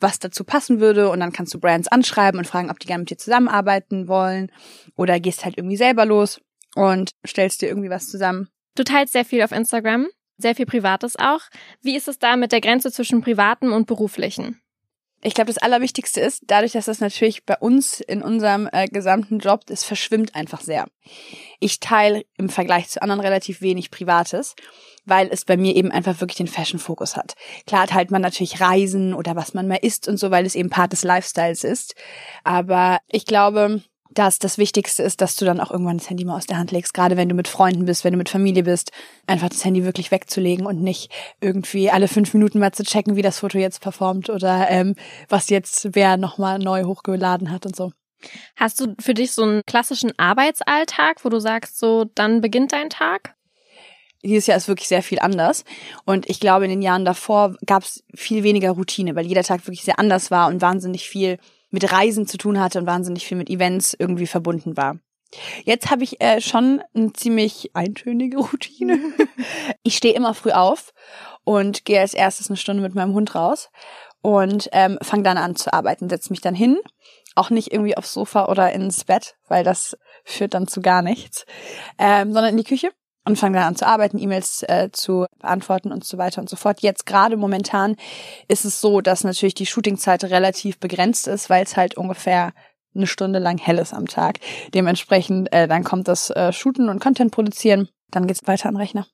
was 0.00 0.18
dazu 0.18 0.44
passen 0.44 0.80
würde 0.80 1.10
und 1.10 1.20
dann 1.20 1.30
kannst 1.30 1.54
du 1.54 1.60
Brands 1.60 1.88
anschreiben 1.88 2.38
und 2.38 2.46
fragen, 2.46 2.70
ob 2.70 2.80
die 2.80 2.86
gerne 2.86 3.02
mit 3.02 3.10
dir 3.10 3.18
zusammenarbeiten 3.18 4.08
wollen 4.08 4.50
oder 4.96 5.20
gehst 5.20 5.44
halt 5.44 5.56
irgendwie 5.56 5.76
selber 5.76 6.04
los 6.04 6.40
und 6.78 7.10
stellst 7.26 7.60
dir 7.60 7.68
irgendwie 7.68 7.90
was 7.90 8.06
zusammen. 8.06 8.48
Du 8.76 8.84
teilst 8.84 9.12
sehr 9.12 9.24
viel 9.24 9.42
auf 9.42 9.50
Instagram, 9.50 10.06
sehr 10.36 10.54
viel 10.54 10.66
Privates 10.66 11.16
auch. 11.16 11.40
Wie 11.82 11.96
ist 11.96 12.06
es 12.06 12.20
da 12.20 12.36
mit 12.36 12.52
der 12.52 12.60
Grenze 12.60 12.92
zwischen 12.92 13.20
Privaten 13.20 13.72
und 13.72 13.88
Beruflichen? 13.88 14.60
Ich 15.20 15.34
glaube, 15.34 15.48
das 15.48 15.58
Allerwichtigste 15.58 16.20
ist, 16.20 16.44
dadurch, 16.46 16.70
dass 16.72 16.84
das 16.84 17.00
natürlich 17.00 17.44
bei 17.44 17.56
uns 17.56 17.98
in 17.98 18.22
unserem 18.22 18.68
äh, 18.70 18.86
gesamten 18.86 19.40
Job, 19.40 19.64
es 19.68 19.82
verschwimmt 19.82 20.36
einfach 20.36 20.60
sehr. 20.60 20.86
Ich 21.58 21.80
teile 21.80 22.24
im 22.36 22.48
Vergleich 22.48 22.88
zu 22.88 23.02
anderen 23.02 23.20
relativ 23.20 23.60
wenig 23.60 23.90
Privates, 23.90 24.54
weil 25.04 25.28
es 25.32 25.44
bei 25.44 25.56
mir 25.56 25.74
eben 25.74 25.90
einfach 25.90 26.20
wirklich 26.20 26.36
den 26.36 26.46
Fashion-Fokus 26.46 27.16
hat. 27.16 27.34
Klar 27.66 27.88
teilt 27.88 28.12
man 28.12 28.22
natürlich 28.22 28.60
Reisen 28.60 29.12
oder 29.12 29.34
was 29.34 29.54
man 29.54 29.66
mehr 29.66 29.82
isst 29.82 30.06
und 30.06 30.18
so, 30.18 30.30
weil 30.30 30.46
es 30.46 30.54
eben 30.54 30.70
Part 30.70 30.92
des 30.92 31.02
Lifestyles 31.02 31.64
ist. 31.64 31.96
Aber 32.44 33.00
ich 33.08 33.26
glaube, 33.26 33.82
dass 34.10 34.38
das 34.38 34.58
Wichtigste 34.58 35.02
ist, 35.02 35.20
dass 35.20 35.36
du 35.36 35.44
dann 35.44 35.60
auch 35.60 35.70
irgendwann 35.70 35.98
das 35.98 36.08
Handy 36.08 36.24
mal 36.24 36.36
aus 36.36 36.46
der 36.46 36.58
Hand 36.58 36.72
legst, 36.72 36.94
gerade 36.94 37.16
wenn 37.16 37.28
du 37.28 37.34
mit 37.34 37.48
Freunden 37.48 37.84
bist, 37.84 38.04
wenn 38.04 38.12
du 38.12 38.18
mit 38.18 38.28
Familie 38.28 38.62
bist, 38.62 38.90
einfach 39.26 39.48
das 39.48 39.64
Handy 39.64 39.84
wirklich 39.84 40.10
wegzulegen 40.10 40.66
und 40.66 40.82
nicht 40.82 41.10
irgendwie 41.40 41.90
alle 41.90 42.08
fünf 42.08 42.32
Minuten 42.34 42.58
mal 42.58 42.72
zu 42.72 42.82
checken, 42.82 43.16
wie 43.16 43.22
das 43.22 43.40
Foto 43.40 43.58
jetzt 43.58 43.80
performt 43.80 44.30
oder 44.30 44.70
ähm, 44.70 44.94
was 45.28 45.50
jetzt 45.50 45.88
wer 45.92 46.16
nochmal 46.16 46.58
neu 46.58 46.84
hochgeladen 46.84 47.50
hat 47.50 47.66
und 47.66 47.76
so. 47.76 47.92
Hast 48.56 48.80
du 48.80 48.94
für 49.00 49.14
dich 49.14 49.32
so 49.32 49.42
einen 49.42 49.62
klassischen 49.66 50.12
Arbeitsalltag, 50.18 51.24
wo 51.24 51.28
du 51.28 51.38
sagst, 51.38 51.78
so 51.78 52.04
dann 52.14 52.40
beginnt 52.40 52.72
dein 52.72 52.90
Tag? 52.90 53.34
Dieses 54.24 54.48
Jahr 54.48 54.56
ist 54.56 54.66
wirklich 54.66 54.88
sehr 54.88 55.02
viel 55.02 55.20
anders. 55.20 55.64
Und 56.04 56.28
ich 56.28 56.40
glaube, 56.40 56.64
in 56.64 56.70
den 56.70 56.82
Jahren 56.82 57.04
davor 57.04 57.54
gab 57.66 57.84
es 57.84 58.02
viel 58.14 58.42
weniger 58.42 58.72
Routine, 58.72 59.14
weil 59.14 59.26
jeder 59.26 59.44
Tag 59.44 59.64
wirklich 59.66 59.84
sehr 59.84 60.00
anders 60.00 60.32
war 60.32 60.48
und 60.48 60.60
wahnsinnig 60.60 61.08
viel 61.08 61.38
mit 61.70 61.90
Reisen 61.92 62.26
zu 62.26 62.38
tun 62.38 62.60
hatte 62.60 62.78
und 62.78 62.86
wahnsinnig 62.86 63.26
viel 63.26 63.36
mit 63.36 63.50
Events 63.50 63.94
irgendwie 63.98 64.26
verbunden 64.26 64.76
war. 64.76 64.98
Jetzt 65.64 65.90
habe 65.90 66.04
ich 66.04 66.20
äh, 66.20 66.40
schon 66.40 66.82
eine 66.94 67.12
ziemlich 67.12 67.70
eintönige 67.74 68.38
Routine. 68.38 68.98
ich 69.82 69.96
stehe 69.96 70.14
immer 70.14 70.32
früh 70.32 70.52
auf 70.52 70.94
und 71.44 71.84
gehe 71.84 72.00
als 72.00 72.14
erstes 72.14 72.48
eine 72.48 72.56
Stunde 72.56 72.82
mit 72.82 72.94
meinem 72.94 73.12
Hund 73.12 73.34
raus 73.34 73.70
und 74.22 74.68
ähm, 74.72 74.98
fange 75.02 75.22
dann 75.22 75.36
an 75.36 75.54
zu 75.54 75.72
arbeiten, 75.72 76.08
setze 76.08 76.30
mich 76.30 76.40
dann 76.40 76.54
hin, 76.54 76.78
auch 77.34 77.50
nicht 77.50 77.72
irgendwie 77.72 77.96
aufs 77.96 78.12
Sofa 78.12 78.46
oder 78.46 78.72
ins 78.72 79.04
Bett, 79.04 79.36
weil 79.48 79.64
das 79.64 79.96
führt 80.24 80.54
dann 80.54 80.66
zu 80.66 80.80
gar 80.80 81.02
nichts, 81.02 81.44
ähm, 81.98 82.32
sondern 82.32 82.52
in 82.52 82.56
die 82.56 82.64
Küche 82.64 82.90
und 83.28 83.36
fange 83.36 83.58
dann 83.58 83.68
an 83.68 83.76
zu 83.76 83.86
arbeiten, 83.86 84.18
E-Mails 84.18 84.62
äh, 84.64 84.88
zu 84.90 85.26
beantworten 85.38 85.92
und 85.92 86.04
so 86.04 86.18
weiter 86.18 86.40
und 86.40 86.48
so 86.48 86.56
fort. 86.56 86.80
Jetzt 86.80 87.06
gerade 87.06 87.36
momentan 87.36 87.96
ist 88.48 88.64
es 88.64 88.80
so, 88.80 89.00
dass 89.00 89.22
natürlich 89.22 89.54
die 89.54 89.66
Shootingzeit 89.66 90.24
relativ 90.24 90.80
begrenzt 90.80 91.28
ist, 91.28 91.50
weil 91.50 91.62
es 91.62 91.76
halt 91.76 91.96
ungefähr 91.96 92.52
eine 92.94 93.06
Stunde 93.06 93.38
lang 93.38 93.58
hell 93.58 93.78
ist 93.78 93.92
am 93.92 94.06
Tag. 94.06 94.40
Dementsprechend, 94.74 95.52
äh, 95.52 95.68
dann 95.68 95.84
kommt 95.84 96.08
das 96.08 96.30
äh, 96.30 96.52
Shooten 96.52 96.88
und 96.88 97.00
Content 97.00 97.30
produzieren, 97.30 97.88
dann 98.10 98.26
geht's 98.26 98.46
weiter 98.46 98.68
an 98.68 98.74
den 98.74 98.80
Rechner. 98.80 99.06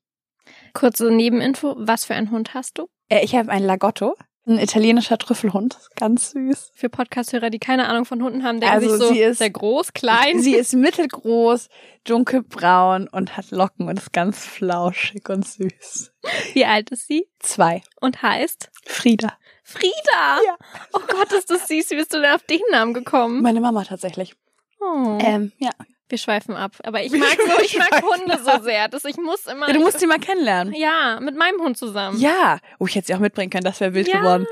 Kurze 0.72 1.10
Nebeninfo, 1.10 1.74
was 1.78 2.04
für 2.04 2.14
einen 2.14 2.30
Hund 2.30 2.54
hast 2.54 2.78
du? 2.78 2.86
Äh, 3.08 3.24
ich 3.24 3.34
habe 3.34 3.50
einen 3.50 3.66
Lagotto. 3.66 4.14
Ein 4.46 4.58
italienischer 4.58 5.16
Trüffelhund, 5.16 5.78
ganz 5.96 6.32
süß. 6.32 6.72
Für 6.74 6.90
Podcast-Hörer, 6.90 7.48
die 7.48 7.58
keine 7.58 7.88
Ahnung 7.88 8.04
von 8.04 8.22
Hunden 8.22 8.42
haben, 8.44 8.60
denken 8.60 8.74
Also 8.74 8.90
sich 8.90 8.98
so, 9.08 9.12
sie 9.14 9.20
ist- 9.20 9.38
sehr 9.38 9.48
groß, 9.50 9.94
klein. 9.94 10.40
Sie 10.42 10.54
ist 10.54 10.74
mittelgroß, 10.74 11.68
dunkelbraun 12.04 13.08
und 13.08 13.38
hat 13.38 13.50
Locken 13.50 13.88
und 13.88 13.98
ist 13.98 14.12
ganz 14.12 14.44
flauschig 14.44 15.26
und 15.30 15.46
süß. 15.48 16.12
Wie 16.52 16.66
alt 16.66 16.90
ist 16.90 17.06
sie? 17.06 17.26
Zwei. 17.38 17.82
Und 18.02 18.20
heißt? 18.22 18.70
Frieda. 18.84 19.32
Frieda! 19.62 20.38
Ja. 20.46 20.56
Oh 20.92 21.00
Gott, 21.08 21.32
ist 21.32 21.48
das 21.50 21.66
süß. 21.68 21.90
Wie 21.90 21.96
bist 21.96 22.12
du 22.12 22.20
denn 22.20 22.34
auf 22.34 22.42
den 22.42 22.60
Namen 22.70 22.92
gekommen? 22.92 23.40
Meine 23.40 23.62
Mama 23.62 23.84
tatsächlich. 23.84 24.34
Oh. 24.78 25.16
Ähm, 25.22 25.52
ja. 25.56 25.70
Wir 26.08 26.18
schweifen 26.18 26.54
ab. 26.54 26.72
Aber 26.84 27.02
ich 27.02 27.12
mag 27.12 27.36
so, 27.38 27.60
ich 27.64 27.78
mag 27.78 28.02
Hunde 28.02 28.38
so 28.44 28.62
sehr, 28.62 28.88
dass 28.88 29.04
ich 29.06 29.16
muss 29.16 29.46
immer. 29.46 29.68
ja. 29.68 29.72
Du 29.74 29.80
musst 29.80 30.00
sie 30.00 30.06
mal 30.06 30.18
kennenlernen. 30.18 30.74
Ja, 30.74 31.18
mit 31.20 31.34
meinem 31.36 31.60
Hund 31.60 31.78
zusammen. 31.78 32.18
Ja. 32.20 32.58
Oh, 32.78 32.86
ich 32.86 32.94
hätte 32.94 33.06
sie 33.06 33.14
auch 33.14 33.20
mitbringen 33.20 33.50
können, 33.50 33.64
das 33.64 33.80
wäre 33.80 33.94
wild 33.94 34.08
Ja. 34.08 34.18
geworden. 34.20 34.46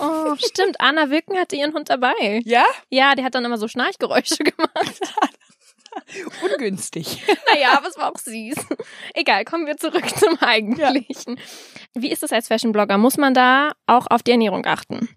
Oh, 0.00 0.36
stimmt. 0.36 0.80
Anna 0.80 1.10
Wilken 1.10 1.36
hatte 1.36 1.56
ihren 1.56 1.74
Hund 1.74 1.90
dabei. 1.90 2.40
Ja? 2.44 2.64
Ja, 2.90 3.14
der 3.16 3.24
hat 3.24 3.34
dann 3.34 3.44
immer 3.44 3.58
so 3.58 3.66
Schnarchgeräusche 3.66 4.36
gemacht. 4.44 5.00
Ungünstig. 6.42 7.22
Naja, 7.52 7.76
aber 7.76 7.88
es 7.88 7.96
war 7.96 8.10
auch 8.12 8.18
süß. 8.18 8.56
Egal, 9.14 9.44
kommen 9.44 9.66
wir 9.66 9.76
zurück 9.76 10.08
zum 10.18 10.36
Eigentlichen. 10.40 11.38
Wie 11.94 12.10
ist 12.10 12.22
es 12.22 12.32
als 12.32 12.48
Fashion-Blogger? 12.48 12.98
Muss 12.98 13.16
man 13.16 13.34
da 13.34 13.72
auch 13.86 14.06
auf 14.10 14.22
die 14.22 14.32
Ernährung 14.32 14.66
achten? 14.66 15.08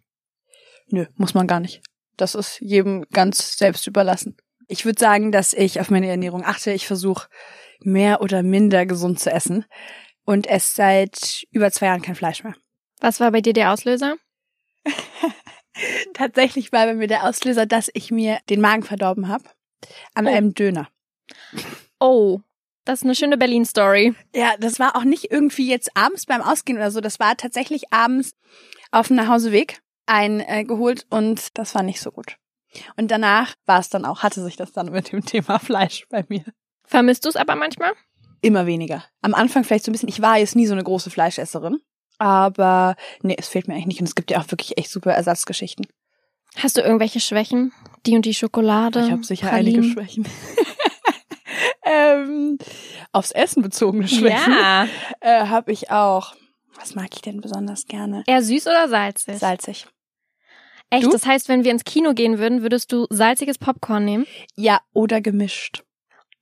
Nö, 0.90 1.06
muss 1.16 1.34
man 1.34 1.48
gar 1.48 1.60
nicht. 1.60 1.82
Das 2.16 2.36
ist 2.36 2.60
jedem 2.62 3.06
ganz 3.12 3.58
selbst 3.58 3.86
überlassen. 3.88 4.38
Ich 4.68 4.86
würde 4.86 5.00
sagen, 5.00 5.32
dass 5.32 5.54
ich 5.54 5.80
auf 5.80 5.90
meine 5.90 6.08
Ernährung 6.10 6.44
achte. 6.46 6.72
Ich 6.72 6.88
versuche 6.88 7.28
mehr 7.80 8.22
oder 8.22 8.44
minder 8.44 8.86
gesund 8.86 9.20
zu 9.20 9.32
essen 9.32 9.66
und 10.26 10.48
esse 10.48 10.76
seit 10.76 11.46
über 11.52 11.72
zwei 11.72 11.88
Jahren 11.88 12.02
kein 12.02 12.16
Fleisch 12.16 12.44
mehr. 12.44 12.56
Was 13.00 13.20
war 13.20 13.32
bei 13.32 13.42
dir 13.42 13.54
der 13.54 13.72
Auslöser? 13.72 14.16
Tatsächlich 16.14 16.72
war 16.72 16.86
bei 16.86 16.96
mir 16.96 17.08
der 17.08 17.24
Auslöser, 17.24 17.66
dass 17.66 17.90
ich 17.94 18.12
mir 18.12 18.40
den 18.50 18.62
Magen 18.62 18.84
verdorben 18.84 19.28
habe 19.28 19.44
an 20.16 20.26
Oh. 20.28 20.30
einem 20.32 20.54
Döner. 20.54 20.90
Oh, 22.00 22.42
das 22.86 23.00
ist 23.00 23.04
eine 23.06 23.16
schöne 23.16 23.38
Berlin-Story. 23.38 24.16
Ja, 24.34 24.56
das 24.60 24.80
war 24.80 24.96
auch 24.96 25.04
nicht 25.04 25.32
irgendwie 25.32 25.70
jetzt 25.70 25.96
abends 25.96 26.26
beim 26.26 26.42
Ausgehen 26.42 26.78
oder 26.78 26.90
so. 26.90 27.00
Das 27.02 27.20
war 27.20 27.38
tatsächlich 27.38 27.94
abends 27.94 28.34
auf 28.92 29.08
dem 29.08 29.18
Nachhauseweg 29.18 29.82
ein 30.08 30.40
äh, 30.40 30.64
geholt 30.64 31.06
und 31.10 31.58
das 31.58 31.76
war 31.76 31.84
nicht 31.84 32.02
so 32.02 32.12
gut. 32.12 32.38
Und 32.96 33.10
danach 33.12 33.56
war 33.66 33.80
es 33.80 33.90
dann 33.90 34.06
auch, 34.06 34.24
hatte 34.24 34.44
sich 34.44 34.56
das 34.56 34.72
dann 34.72 34.92
mit 34.92 35.12
dem 35.12 35.26
Thema 35.26 35.60
Fleisch 35.60 36.06
bei 36.10 36.26
mir. 36.30 36.44
Vermisst 36.86 37.26
du 37.26 37.30
es 37.30 37.36
aber 37.36 37.56
manchmal? 37.56 37.94
Immer 38.42 38.66
weniger. 38.66 39.04
Am 39.22 39.34
Anfang 39.34 39.64
vielleicht 39.64 39.86
so 39.86 39.92
ein 39.92 39.94
bisschen, 39.94 40.10
ich 40.10 40.22
war 40.22 40.38
jetzt 40.38 40.56
nie 40.56 40.68
so 40.68 40.74
eine 40.74 40.84
große 40.84 41.10
Fleischesserin. 41.10 41.80
Aber 42.20 42.96
nee, 43.22 43.36
es 43.38 43.48
fehlt 43.48 43.68
mir 43.68 43.74
eigentlich 43.76 43.88
nicht. 43.88 44.00
Und 44.02 44.08
es 44.08 44.16
gibt 44.16 44.32
ja 44.32 44.40
auch 44.40 44.50
wirklich 44.52 44.78
echt 44.78 44.90
super 44.92 45.12
Ersatzgeschichten. 45.12 45.88
Hast 46.58 46.78
du 46.78 46.82
irgendwelche 46.82 47.20
Schwächen? 47.20 47.72
Die 48.06 48.16
und 48.16 48.26
die 48.26 48.34
Schokolade? 48.34 49.06
Ich 49.06 49.12
habe 49.12 49.24
sicher 49.24 49.50
Pralinen? 49.50 49.82
einige 49.84 49.94
Schwächen. 49.94 50.28
ähm, 51.84 52.58
aufs 53.12 53.32
Essen 53.32 53.62
bezogene 53.62 54.08
Schwächen 54.08 54.54
Ja. 54.54 54.88
äh, 55.20 55.46
habe 55.48 55.72
ich 55.72 55.92
auch. 55.92 56.36
Was 56.80 56.96
mag 56.96 57.10
ich 57.14 57.22
denn 57.22 57.42
besonders 57.42 57.86
gerne? 57.86 58.24
Eher 58.28 58.42
süß 58.44 58.68
oder 58.68 58.88
salzig? 58.88 59.38
Salzig. 59.40 59.88
Echt? 60.90 61.06
Du? 61.06 61.10
Das 61.12 61.26
heißt, 61.26 61.50
wenn 61.50 61.64
wir 61.64 61.72
ins 61.72 61.84
Kino 61.84 62.14
gehen 62.14 62.38
würden, 62.40 62.62
würdest 62.62 62.92
du 62.92 63.08
salziges 63.10 63.58
Popcorn 63.58 64.06
nehmen? 64.06 64.26
Ja, 64.56 64.80
oder 64.94 65.20
gemischt. 65.22 65.84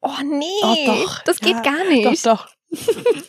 Oh 0.01 0.11
nee. 0.23 0.45
Oh, 0.61 0.75
doch. 0.85 1.23
Das 1.23 1.39
Ja, 1.41 1.47
geht 1.47 1.63
gar 1.63 1.83
nicht. 1.85 2.25
Doch, 2.25 2.37
doch. 2.37 2.47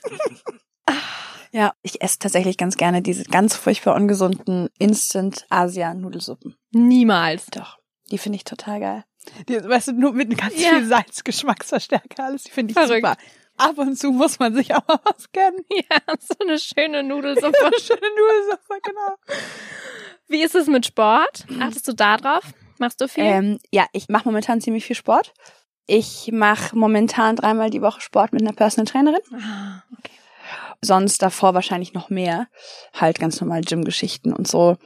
ja, 1.53 1.73
ich 1.83 2.03
esse 2.03 2.19
tatsächlich 2.19 2.59
ganz 2.59 2.77
gerne 2.77 3.01
diese 3.03 3.25
ganz 3.25 3.57
furchtbar 3.57 3.95
ungesunden 3.95 4.69
Instant-Asia-Nudelsuppen. 4.79 6.57
Niemals. 6.73 7.47
Doch, 7.47 7.79
die 8.11 8.19
finde 8.19 8.37
ich 8.37 8.45
total 8.45 8.81
geil. 8.81 9.05
Die, 9.49 9.57
weißt 9.63 9.89
du, 9.89 9.93
nur 9.93 10.13
mit 10.13 10.37
ganz 10.37 10.55
Ja. 10.61 10.69
viel 10.71 10.85
Salz, 10.87 11.25
Geschmacksverstärker, 11.25 12.25
alles, 12.25 12.45
die 12.45 12.51
finde 12.51 12.73
ich 12.73 12.79
Verrückt. 12.79 13.07
super. 13.07 13.17
Ab 13.59 13.79
und 13.79 13.97
zu 13.99 14.11
muss 14.13 14.39
man 14.39 14.55
sich 14.55 14.75
auch 14.75 14.87
mal 14.87 15.01
was 15.05 15.33
gönnen. 15.33 15.65
Ja, 15.91 15.99
so 16.21 16.35
eine 16.47 16.59
schöne 16.59 17.03
Nudelsuppe. 17.09 17.71
Schöne 17.81 18.01
Nudelsuppe, 18.01 18.79
genau. 18.83 19.17
Wie 20.29 20.43
ist 20.43 20.55
es 20.55 20.67
mit 20.67 20.87
Sport? 20.87 21.47
Achtest 21.61 21.89
du 21.89 21.93
da 21.93 22.17
drauf? 22.17 22.43
Machst 22.79 23.01
du 23.01 23.09
viel? 23.09 23.25
Ähm, 23.25 23.59
ja, 23.71 23.87
ich 23.93 24.09
mache 24.09 24.27
momentan 24.27 24.61
ziemlich 24.61 24.85
viel 24.85 24.97
Sport. 24.97 25.33
Ich 25.87 26.31
mache 26.33 26.77
momentan 26.77 27.37
dreimal 27.37 27.71
die 27.71 27.81
Woche 27.81 28.01
Sport 28.01 28.33
mit 28.33 28.43
einer 28.43 28.53
Personal 28.53 28.87
Trainerin. 28.87 29.21
Ah, 29.33 29.83
okay. 29.97 30.13
Sonst 30.83 31.23
davor 31.23 31.55
wahrscheinlich 31.55 31.95
noch 31.95 32.11
mehr. 32.11 32.49
Halt 32.93 33.19
ganz 33.19 33.41
normal 33.41 33.63
Gym-Geschichten 33.63 34.33
und 34.33 34.49
so. 34.49 34.77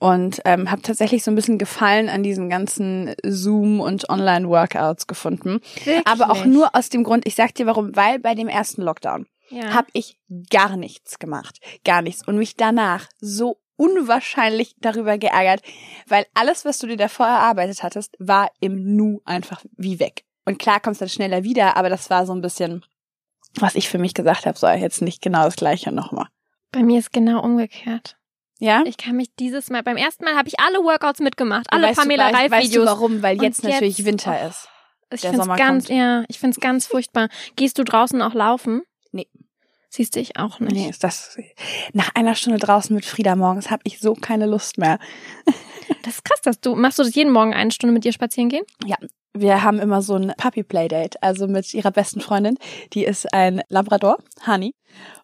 Und 0.00 0.40
ähm, 0.44 0.70
habe 0.70 0.82
tatsächlich 0.82 1.24
so 1.24 1.30
ein 1.30 1.34
bisschen 1.34 1.58
Gefallen 1.58 2.08
an 2.08 2.22
diesen 2.22 2.48
ganzen 2.48 3.14
Zoom- 3.24 3.80
und 3.80 4.08
Online-Workouts 4.08 5.06
gefunden. 5.06 5.60
Wirklich? 5.84 6.06
Aber 6.06 6.30
auch 6.30 6.44
nur 6.44 6.74
aus 6.74 6.88
dem 6.88 7.04
Grund, 7.04 7.26
ich 7.26 7.34
sag 7.34 7.54
dir 7.54 7.66
warum, 7.66 7.94
weil 7.96 8.18
bei 8.18 8.34
dem 8.34 8.48
ersten 8.48 8.82
Lockdown 8.82 9.26
ja. 9.50 9.74
habe 9.74 9.88
ich 9.92 10.18
gar 10.50 10.76
nichts 10.76 11.18
gemacht. 11.18 11.58
Gar 11.84 12.02
nichts. 12.02 12.26
Und 12.26 12.38
mich 12.38 12.56
danach 12.56 13.06
so 13.20 13.60
unwahrscheinlich 13.78 14.74
darüber 14.78 15.16
geärgert, 15.16 15.62
weil 16.06 16.26
alles, 16.34 16.66
was 16.66 16.78
du 16.78 16.86
dir 16.86 16.96
davor 16.98 17.26
erarbeitet 17.26 17.82
hattest, 17.82 18.14
war 18.18 18.50
im 18.60 18.96
Nu 18.96 19.22
einfach 19.24 19.62
wie 19.76 19.98
weg. 20.00 20.24
Und 20.44 20.58
klar 20.58 20.80
kommst 20.80 21.00
du 21.00 21.04
dann 21.04 21.10
schneller 21.10 21.44
wieder, 21.44 21.76
aber 21.76 21.88
das 21.88 22.10
war 22.10 22.26
so 22.26 22.34
ein 22.34 22.42
bisschen, 22.42 22.84
was 23.54 23.74
ich 23.74 23.88
für 23.88 23.98
mich 23.98 24.14
gesagt 24.14 24.44
habe, 24.46 24.58
soll 24.58 24.72
jetzt 24.72 25.00
nicht 25.00 25.22
genau 25.22 25.44
das 25.44 25.56
gleiche 25.56 25.92
nochmal. 25.92 26.26
Bei 26.72 26.82
mir 26.82 26.98
ist 26.98 27.12
genau 27.12 27.42
umgekehrt. 27.42 28.16
Ja? 28.58 28.82
Ich 28.86 28.96
kann 28.96 29.16
mich 29.16 29.34
dieses 29.38 29.70
Mal, 29.70 29.82
beim 29.82 29.96
ersten 29.96 30.24
Mal 30.24 30.34
habe 30.34 30.48
ich 30.48 30.58
alle 30.58 30.78
Workouts 30.78 31.20
mitgemacht, 31.20 31.66
alle 31.70 31.88
weißt 31.88 32.00
Pamela 32.00 32.28
Reif 32.30 32.50
weißt 32.50 32.66
du 32.66 32.70
Videos. 32.70 32.86
warum? 32.86 33.22
Weil 33.22 33.36
Und 33.36 33.44
jetzt 33.44 33.62
natürlich 33.62 33.98
jetzt- 33.98 34.06
Winter 34.06 34.36
oh. 34.42 34.48
ist. 34.48 34.68
ich 35.12 35.20
finde 35.20 35.40
es 35.40 35.46
ganz, 35.56 35.86
kommt. 35.86 35.98
ja, 35.98 36.24
ich 36.28 36.38
finde 36.38 36.56
es 36.56 36.60
ganz 36.60 36.86
furchtbar. 36.86 37.28
Gehst 37.56 37.78
du 37.78 37.84
draußen 37.84 38.20
auch 38.20 38.34
laufen? 38.34 38.82
Nee. 39.12 39.28
Siehst 39.90 40.16
du, 40.16 40.20
ich 40.20 40.36
auch 40.36 40.60
nicht. 40.60 40.72
Nee, 40.72 40.88
ist 40.88 41.02
das 41.02 41.36
nach 41.92 42.14
einer 42.14 42.34
Stunde 42.34 42.58
draußen 42.58 42.94
mit 42.94 43.04
Frieda 43.04 43.36
morgens 43.36 43.70
habe 43.70 43.82
ich 43.84 44.00
so 44.00 44.14
keine 44.14 44.46
Lust 44.46 44.78
mehr. 44.78 44.98
Das 46.02 46.16
ist 46.16 46.24
krass, 46.24 46.42
dass 46.42 46.60
du, 46.60 46.74
machst 46.74 46.98
du 46.98 47.02
das 47.02 47.14
jeden 47.14 47.32
Morgen 47.32 47.54
eine 47.54 47.70
Stunde 47.70 47.94
mit 47.94 48.04
dir 48.04 48.12
spazieren 48.12 48.50
gehen? 48.50 48.64
Wir 49.32 49.62
haben 49.62 49.78
immer 49.78 50.02
so 50.02 50.16
ein 50.16 50.34
Puppy 50.36 50.62
Playdate, 50.62 51.22
also 51.22 51.46
mit 51.48 51.72
ihrer 51.72 51.90
besten 51.90 52.20
Freundin, 52.20 52.58
die 52.92 53.04
ist 53.04 53.32
ein 53.32 53.62
Labrador, 53.70 54.18
Honey. 54.46 54.74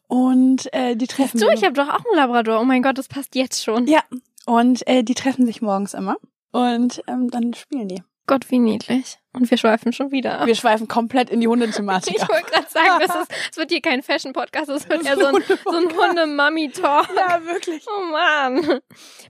Und 0.06 0.72
äh, 0.72 0.96
die 0.96 1.06
treffen 1.06 1.38
Du, 1.38 1.48
ich 1.50 1.64
habe 1.64 1.74
doch 1.74 1.88
auch 1.88 2.04
einen 2.06 2.16
Labrador. 2.16 2.60
Oh 2.60 2.64
mein 2.64 2.82
Gott, 2.82 2.96
das 2.96 3.08
passt 3.08 3.34
jetzt 3.34 3.62
schon. 3.62 3.86
Ja, 3.86 4.00
und 4.46 4.86
äh, 4.86 5.02
die 5.02 5.14
treffen 5.14 5.44
sich 5.44 5.60
morgens 5.60 5.92
immer 5.92 6.16
und 6.52 7.02
ähm, 7.08 7.30
dann 7.30 7.52
spielen 7.52 7.88
die. 7.88 8.02
Gott, 8.26 8.50
wie 8.50 8.58
niedlich. 8.58 9.18
Und 9.32 9.50
wir 9.50 9.58
schweifen 9.58 9.92
schon 9.92 10.10
wieder 10.10 10.40
ab. 10.40 10.46
Wir 10.46 10.54
schweifen 10.54 10.88
komplett 10.88 11.28
in 11.30 11.40
die 11.40 11.48
Hundethematik 11.48 12.14
Ich 12.16 12.28
wollte 12.28 12.50
gerade 12.50 12.68
sagen, 12.70 13.00
das 13.00 13.14
ist, 13.14 13.32
es 13.50 13.56
wird 13.56 13.70
hier 13.70 13.80
kein 13.80 14.02
Fashion-Podcast, 14.02 14.70
es 14.70 14.88
wird 14.88 15.04
eher 15.04 15.16
so 15.16 15.26
ein, 15.26 15.42
so 15.64 15.76
ein 15.76 15.96
Hunde-Mummy-Talk. 15.96 17.08
Ja, 17.14 17.44
wirklich. 17.44 17.84
Oh 17.86 18.04
Mann. 18.10 18.80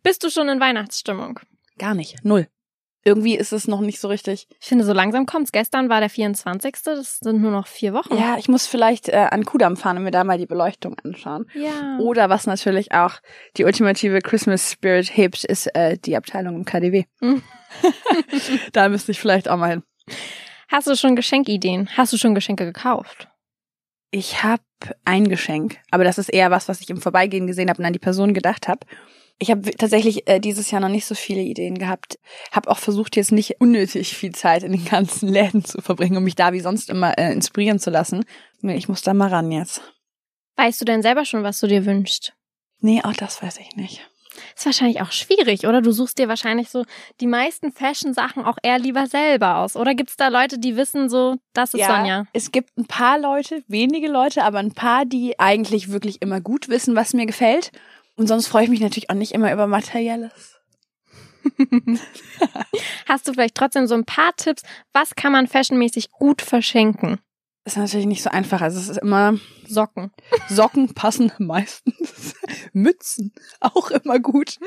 Bist 0.02 0.22
du 0.22 0.30
schon 0.30 0.48
in 0.48 0.60
Weihnachtsstimmung? 0.60 1.40
Gar 1.78 1.94
nicht, 1.94 2.24
null. 2.24 2.46
Irgendwie 3.04 3.36
ist 3.36 3.52
es 3.52 3.68
noch 3.68 3.80
nicht 3.80 4.00
so 4.00 4.08
richtig. 4.08 4.48
Ich 4.60 4.66
finde, 4.66 4.84
so 4.84 4.94
langsam 4.94 5.26
kommt's. 5.26 5.52
Gestern 5.52 5.90
war 5.90 6.00
der 6.00 6.08
24. 6.08 6.76
Das 6.84 7.18
sind 7.18 7.42
nur 7.42 7.50
noch 7.50 7.66
vier 7.66 7.92
Wochen. 7.92 8.16
Ja, 8.16 8.36
ich 8.38 8.48
muss 8.48 8.66
vielleicht 8.66 9.10
äh, 9.10 9.28
an 9.30 9.44
Kudamm 9.44 9.76
fahren 9.76 9.98
und 9.98 10.04
mir 10.04 10.10
da 10.10 10.24
mal 10.24 10.38
die 10.38 10.46
Beleuchtung 10.46 10.96
anschauen. 11.04 11.46
Ja. 11.54 11.98
Oder 11.98 12.30
was 12.30 12.46
natürlich 12.46 12.92
auch 12.92 13.16
die 13.58 13.64
ultimative 13.64 14.20
Christmas 14.20 14.72
Spirit 14.72 15.14
hebt, 15.14 15.44
ist 15.44 15.66
äh, 15.74 15.98
die 15.98 16.16
Abteilung 16.16 16.56
im 16.56 16.64
KDW. 16.64 17.04
Mhm. 17.20 17.42
da 18.72 18.88
müsste 18.88 19.12
ich 19.12 19.20
vielleicht 19.20 19.48
auch 19.48 19.58
mal 19.58 19.70
hin. 19.70 19.82
Hast 20.68 20.86
du 20.86 20.96
schon 20.96 21.14
Geschenkideen? 21.14 21.90
Hast 21.96 22.12
du 22.12 22.16
schon 22.16 22.34
Geschenke 22.34 22.64
gekauft? 22.64 23.28
Ich 24.10 24.42
habe 24.42 24.62
ein 25.04 25.28
Geschenk, 25.28 25.78
aber 25.90 26.04
das 26.04 26.18
ist 26.18 26.28
eher 26.28 26.50
was, 26.50 26.68
was 26.68 26.80
ich 26.80 26.88
im 26.88 27.00
Vorbeigehen 27.00 27.46
gesehen 27.46 27.68
habe 27.68 27.80
und 27.80 27.84
an 27.84 27.92
die 27.92 27.98
Person 27.98 28.32
gedacht 28.32 28.68
habe. 28.68 28.86
Ich 29.38 29.50
habe 29.50 29.70
tatsächlich 29.72 30.28
äh, 30.28 30.38
dieses 30.40 30.70
Jahr 30.70 30.80
noch 30.80 30.88
nicht 30.88 31.06
so 31.06 31.14
viele 31.14 31.40
Ideen 31.40 31.76
gehabt. 31.76 32.18
Habe 32.52 32.70
auch 32.70 32.78
versucht, 32.78 33.16
jetzt 33.16 33.32
nicht 33.32 33.60
unnötig 33.60 34.16
viel 34.16 34.32
Zeit 34.32 34.62
in 34.62 34.72
den 34.72 34.84
ganzen 34.84 35.28
Läden 35.32 35.64
zu 35.64 35.80
verbringen, 35.80 36.16
um 36.16 36.24
mich 36.24 36.36
da 36.36 36.52
wie 36.52 36.60
sonst 36.60 36.88
immer 36.88 37.18
äh, 37.18 37.32
inspirieren 37.32 37.78
zu 37.78 37.90
lassen. 37.90 38.24
Ich 38.62 38.88
muss 38.88 39.02
da 39.02 39.12
mal 39.12 39.28
ran 39.28 39.50
jetzt. 39.50 39.82
Weißt 40.56 40.80
du 40.80 40.84
denn 40.84 41.02
selber 41.02 41.24
schon, 41.24 41.42
was 41.42 41.60
du 41.60 41.66
dir 41.66 41.84
wünschst? 41.84 42.32
Nee, 42.80 43.02
auch 43.02 43.12
das 43.12 43.42
weiß 43.42 43.58
ich 43.58 43.76
nicht. 43.76 44.06
Ist 44.56 44.66
wahrscheinlich 44.66 45.00
auch 45.00 45.12
schwierig, 45.12 45.66
oder? 45.66 45.80
Du 45.80 45.92
suchst 45.92 46.18
dir 46.18 46.28
wahrscheinlich 46.28 46.70
so 46.70 46.84
die 47.20 47.26
meisten 47.26 47.72
Fashion-Sachen 47.72 48.44
auch 48.44 48.56
eher 48.62 48.78
lieber 48.78 49.06
selber 49.06 49.58
aus. 49.58 49.76
Oder 49.76 49.94
gibt's 49.94 50.16
da 50.16 50.28
Leute, 50.28 50.58
die 50.58 50.76
wissen 50.76 51.08
so, 51.08 51.36
das 51.52 51.74
ist 51.74 51.84
Sonja? 51.84 52.26
es 52.32 52.52
gibt 52.52 52.76
ein 52.76 52.86
paar 52.86 53.18
Leute, 53.18 53.62
wenige 53.68 54.08
Leute, 54.08 54.44
aber 54.44 54.58
ein 54.58 54.72
paar, 54.72 55.04
die 55.04 55.38
eigentlich 55.38 55.90
wirklich 55.90 56.22
immer 56.22 56.40
gut 56.40 56.68
wissen, 56.68 56.94
was 56.96 57.14
mir 57.14 57.26
gefällt. 57.26 57.70
Und 58.16 58.28
sonst 58.28 58.46
freue 58.46 58.64
ich 58.64 58.70
mich 58.70 58.80
natürlich 58.80 59.10
auch 59.10 59.14
nicht 59.14 59.32
immer 59.32 59.52
über 59.52 59.66
Materielles. 59.66 60.60
Hast 63.06 63.28
du 63.28 63.32
vielleicht 63.32 63.54
trotzdem 63.54 63.86
so 63.86 63.94
ein 63.94 64.04
paar 64.04 64.34
Tipps? 64.36 64.62
Was 64.92 65.14
kann 65.14 65.32
man 65.32 65.46
fashionmäßig 65.46 66.10
gut 66.10 66.42
verschenken? 66.42 67.18
Ist 67.66 67.78
natürlich 67.78 68.06
nicht 68.06 68.22
so 68.22 68.30
einfach. 68.30 68.60
Also 68.60 68.78
es 68.78 68.88
ist 68.90 68.98
immer 68.98 69.38
Socken. 69.66 70.12
Socken 70.48 70.92
passen 70.92 71.32
meistens. 71.38 72.34
Mützen 72.72 73.32
auch 73.60 73.90
immer 73.90 74.18
gut. 74.18 74.58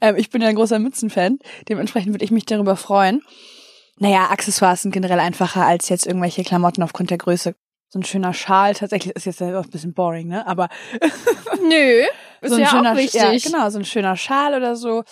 Ähm, 0.00 0.16
ich 0.16 0.30
bin 0.30 0.40
ja 0.40 0.48
ein 0.48 0.54
großer 0.54 0.78
Mützenfan. 0.78 1.38
Dementsprechend 1.68 2.12
würde 2.12 2.24
ich 2.24 2.30
mich 2.30 2.46
darüber 2.46 2.76
freuen. 2.76 3.22
Naja, 3.98 4.30
Accessoires 4.30 4.82
sind 4.82 4.92
generell 4.92 5.20
einfacher 5.20 5.66
als 5.66 5.88
jetzt 5.88 6.06
irgendwelche 6.06 6.42
Klamotten 6.42 6.82
aufgrund 6.82 7.10
der 7.10 7.18
Größe. 7.18 7.54
So 7.94 8.00
ein 8.00 8.04
schöner 8.04 8.34
Schal, 8.34 8.74
tatsächlich 8.74 9.14
ist 9.14 9.24
jetzt 9.24 9.40
auch 9.40 9.62
ein 9.62 9.70
bisschen 9.70 9.94
boring, 9.94 10.26
ne? 10.26 10.44
Aber 10.48 10.68
Nö, 11.62 12.02
ist 12.40 12.50
so 12.50 12.56
ein 12.56 12.62
ja 12.62 12.66
schöner, 12.66 12.90
auch 12.90 12.96
wichtig. 12.96 13.20
Ja, 13.22 13.50
genau, 13.50 13.70
so 13.70 13.78
ein 13.78 13.84
schöner 13.84 14.16
Schal 14.16 14.56
oder 14.56 14.74
so. 14.74 15.04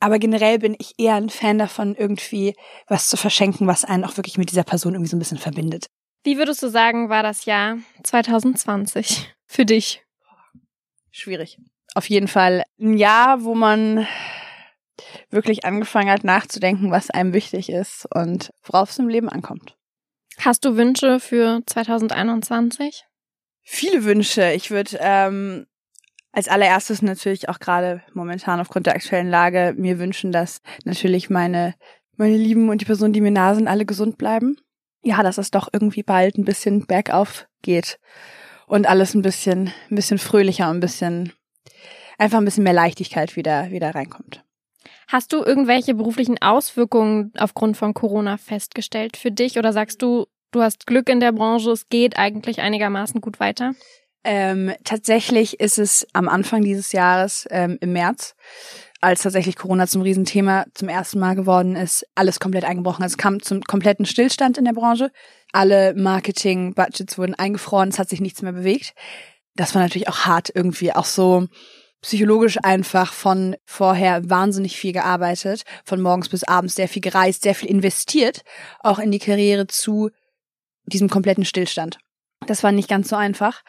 Aber 0.00 0.18
generell 0.18 0.58
bin 0.58 0.74
ich 0.78 0.94
eher 0.96 1.16
ein 1.16 1.28
Fan 1.28 1.58
davon, 1.58 1.94
irgendwie 1.94 2.54
was 2.86 3.08
zu 3.08 3.18
verschenken, 3.18 3.66
was 3.66 3.84
einen 3.84 4.06
auch 4.06 4.16
wirklich 4.16 4.38
mit 4.38 4.50
dieser 4.50 4.62
Person 4.62 4.94
irgendwie 4.94 5.10
so 5.10 5.16
ein 5.16 5.18
bisschen 5.18 5.36
verbindet. 5.36 5.88
Wie 6.24 6.38
würdest 6.38 6.62
du 6.62 6.68
sagen, 6.68 7.10
war 7.10 7.22
das 7.22 7.44
Jahr 7.44 7.76
2020 8.04 9.34
für 9.46 9.66
dich? 9.66 10.02
Schwierig. 11.10 11.58
Auf 11.94 12.08
jeden 12.08 12.28
Fall 12.28 12.64
ein 12.80 12.96
Jahr, 12.96 13.44
wo 13.44 13.54
man 13.54 14.06
wirklich 15.28 15.66
angefangen 15.66 16.08
hat 16.08 16.24
nachzudenken, 16.24 16.90
was 16.90 17.10
einem 17.10 17.34
wichtig 17.34 17.68
ist 17.68 18.08
und 18.14 18.50
worauf 18.62 18.88
es 18.88 18.98
im 18.98 19.08
Leben 19.08 19.28
ankommt. 19.28 19.76
Hast 20.42 20.64
du 20.64 20.74
Wünsche 20.76 21.20
für 21.20 21.60
2021? 21.66 23.04
Viele 23.60 24.04
Wünsche. 24.04 24.52
Ich 24.52 24.70
würde 24.70 24.96
ähm, 24.98 25.66
als 26.32 26.48
allererstes 26.48 27.02
natürlich 27.02 27.50
auch 27.50 27.58
gerade 27.58 28.02
momentan 28.14 28.58
aufgrund 28.58 28.86
der 28.86 28.94
aktuellen 28.94 29.28
Lage 29.28 29.74
mir 29.76 29.98
wünschen, 29.98 30.32
dass 30.32 30.62
natürlich 30.84 31.28
meine 31.28 31.74
meine 32.16 32.36
Lieben 32.36 32.70
und 32.70 32.80
die 32.80 32.86
Personen, 32.86 33.12
die 33.12 33.20
mir 33.20 33.30
nah 33.30 33.54
sind, 33.54 33.68
alle 33.68 33.84
gesund 33.84 34.16
bleiben. 34.16 34.56
Ja, 35.02 35.22
dass 35.22 35.36
es 35.36 35.50
doch 35.50 35.68
irgendwie 35.72 36.02
bald 36.02 36.38
ein 36.38 36.44
bisschen 36.44 36.86
bergauf 36.86 37.46
geht 37.60 37.98
und 38.66 38.88
alles 38.88 39.14
ein 39.14 39.22
bisschen 39.22 39.72
ein 39.90 39.94
bisschen 39.94 40.18
fröhlicher 40.18 40.70
und 40.70 40.78
ein 40.78 40.80
bisschen 40.80 41.32
einfach 42.16 42.38
ein 42.38 42.46
bisschen 42.46 42.64
mehr 42.64 42.72
Leichtigkeit 42.72 43.36
wieder 43.36 43.70
wieder 43.70 43.94
reinkommt. 43.94 44.42
Hast 45.10 45.32
du 45.32 45.42
irgendwelche 45.42 45.94
beruflichen 45.94 46.40
Auswirkungen 46.40 47.32
aufgrund 47.36 47.76
von 47.76 47.94
Corona 47.94 48.36
festgestellt 48.36 49.16
für 49.16 49.32
dich 49.32 49.58
oder 49.58 49.72
sagst 49.72 50.02
du, 50.02 50.26
du 50.52 50.62
hast 50.62 50.86
Glück 50.86 51.08
in 51.08 51.18
der 51.18 51.32
Branche, 51.32 51.72
es 51.72 51.88
geht 51.88 52.16
eigentlich 52.16 52.60
einigermaßen 52.60 53.20
gut 53.20 53.40
weiter? 53.40 53.74
Ähm, 54.22 54.72
tatsächlich 54.84 55.58
ist 55.58 55.80
es 55.80 56.06
am 56.12 56.28
Anfang 56.28 56.62
dieses 56.62 56.92
Jahres, 56.92 57.48
ähm, 57.50 57.76
im 57.80 57.92
März, 57.92 58.36
als 59.00 59.22
tatsächlich 59.22 59.56
Corona 59.56 59.88
zum 59.88 60.02
Riesenthema 60.02 60.66
zum 60.74 60.88
ersten 60.88 61.18
Mal 61.18 61.34
geworden 61.34 61.74
ist, 61.74 62.06
alles 62.14 62.38
komplett 62.38 62.64
eingebrochen. 62.64 63.04
Es 63.04 63.18
kam 63.18 63.42
zum 63.42 63.62
kompletten 63.62 64.06
Stillstand 64.06 64.58
in 64.58 64.64
der 64.64 64.74
Branche. 64.74 65.10
Alle 65.50 65.92
Marketing-Budgets 65.94 67.18
wurden 67.18 67.34
eingefroren, 67.34 67.88
es 67.88 67.98
hat 67.98 68.08
sich 68.08 68.20
nichts 68.20 68.42
mehr 68.42 68.52
bewegt. 68.52 68.94
Das 69.56 69.74
war 69.74 69.82
natürlich 69.82 70.08
auch 70.08 70.20
hart 70.20 70.52
irgendwie, 70.54 70.92
auch 70.92 71.04
so 71.04 71.48
psychologisch 72.02 72.58
einfach 72.62 73.12
von 73.12 73.56
vorher 73.64 74.28
wahnsinnig 74.28 74.76
viel 74.76 74.92
gearbeitet, 74.92 75.64
von 75.84 76.00
morgens 76.00 76.28
bis 76.28 76.44
abends 76.44 76.74
sehr 76.74 76.88
viel 76.88 77.02
gereist, 77.02 77.42
sehr 77.42 77.54
viel 77.54 77.68
investiert, 77.68 78.42
auch 78.80 78.98
in 78.98 79.10
die 79.10 79.18
Karriere 79.18 79.66
zu 79.66 80.10
diesem 80.86 81.08
kompletten 81.08 81.44
Stillstand. 81.44 81.98
Das 82.46 82.62
war 82.62 82.72
nicht 82.72 82.88
ganz 82.88 83.08
so 83.08 83.16
einfach. 83.16 83.62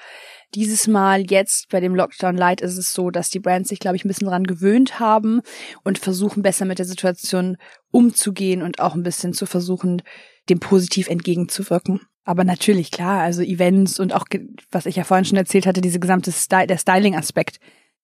Dieses 0.55 0.87
Mal 0.87 1.29
jetzt 1.29 1.69
bei 1.69 1.79
dem 1.79 1.95
Lockdown 1.95 2.37
Light 2.37 2.61
ist 2.61 2.77
es 2.77 2.93
so, 2.93 3.09
dass 3.09 3.29
die 3.29 3.39
Brands 3.39 3.69
sich, 3.69 3.79
glaube 3.79 3.95
ich, 3.95 4.05
ein 4.05 4.07
bisschen 4.07 4.27
dran 4.27 4.45
gewöhnt 4.45 4.99
haben 4.99 5.41
und 5.83 5.97
versuchen 5.97 6.41
besser 6.41 6.65
mit 6.65 6.79
der 6.79 6.85
Situation 6.85 7.57
umzugehen 7.91 8.61
und 8.61 8.79
auch 8.79 8.95
ein 8.95 9.03
bisschen 9.03 9.33
zu 9.33 9.45
versuchen, 9.45 10.01
dem 10.49 10.59
positiv 10.59 11.09
entgegenzuwirken. 11.09 12.01
Aber 12.23 12.43
natürlich, 12.43 12.91
klar, 12.91 13.21
also 13.21 13.41
Events 13.41 13.99
und 13.99 14.13
auch, 14.13 14.25
was 14.71 14.85
ich 14.85 14.95
ja 14.95 15.03
vorhin 15.03 15.25
schon 15.25 15.37
erzählt 15.37 15.65
hatte, 15.65 15.81
diese 15.81 15.99
gesamte 15.99 16.31
Sty 16.31 16.67
der 16.67 16.77
Styling-Aspekt, 16.77 17.59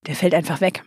der 0.06 0.16
fällt 0.16 0.34
einfach 0.34 0.62
weg. 0.62 0.84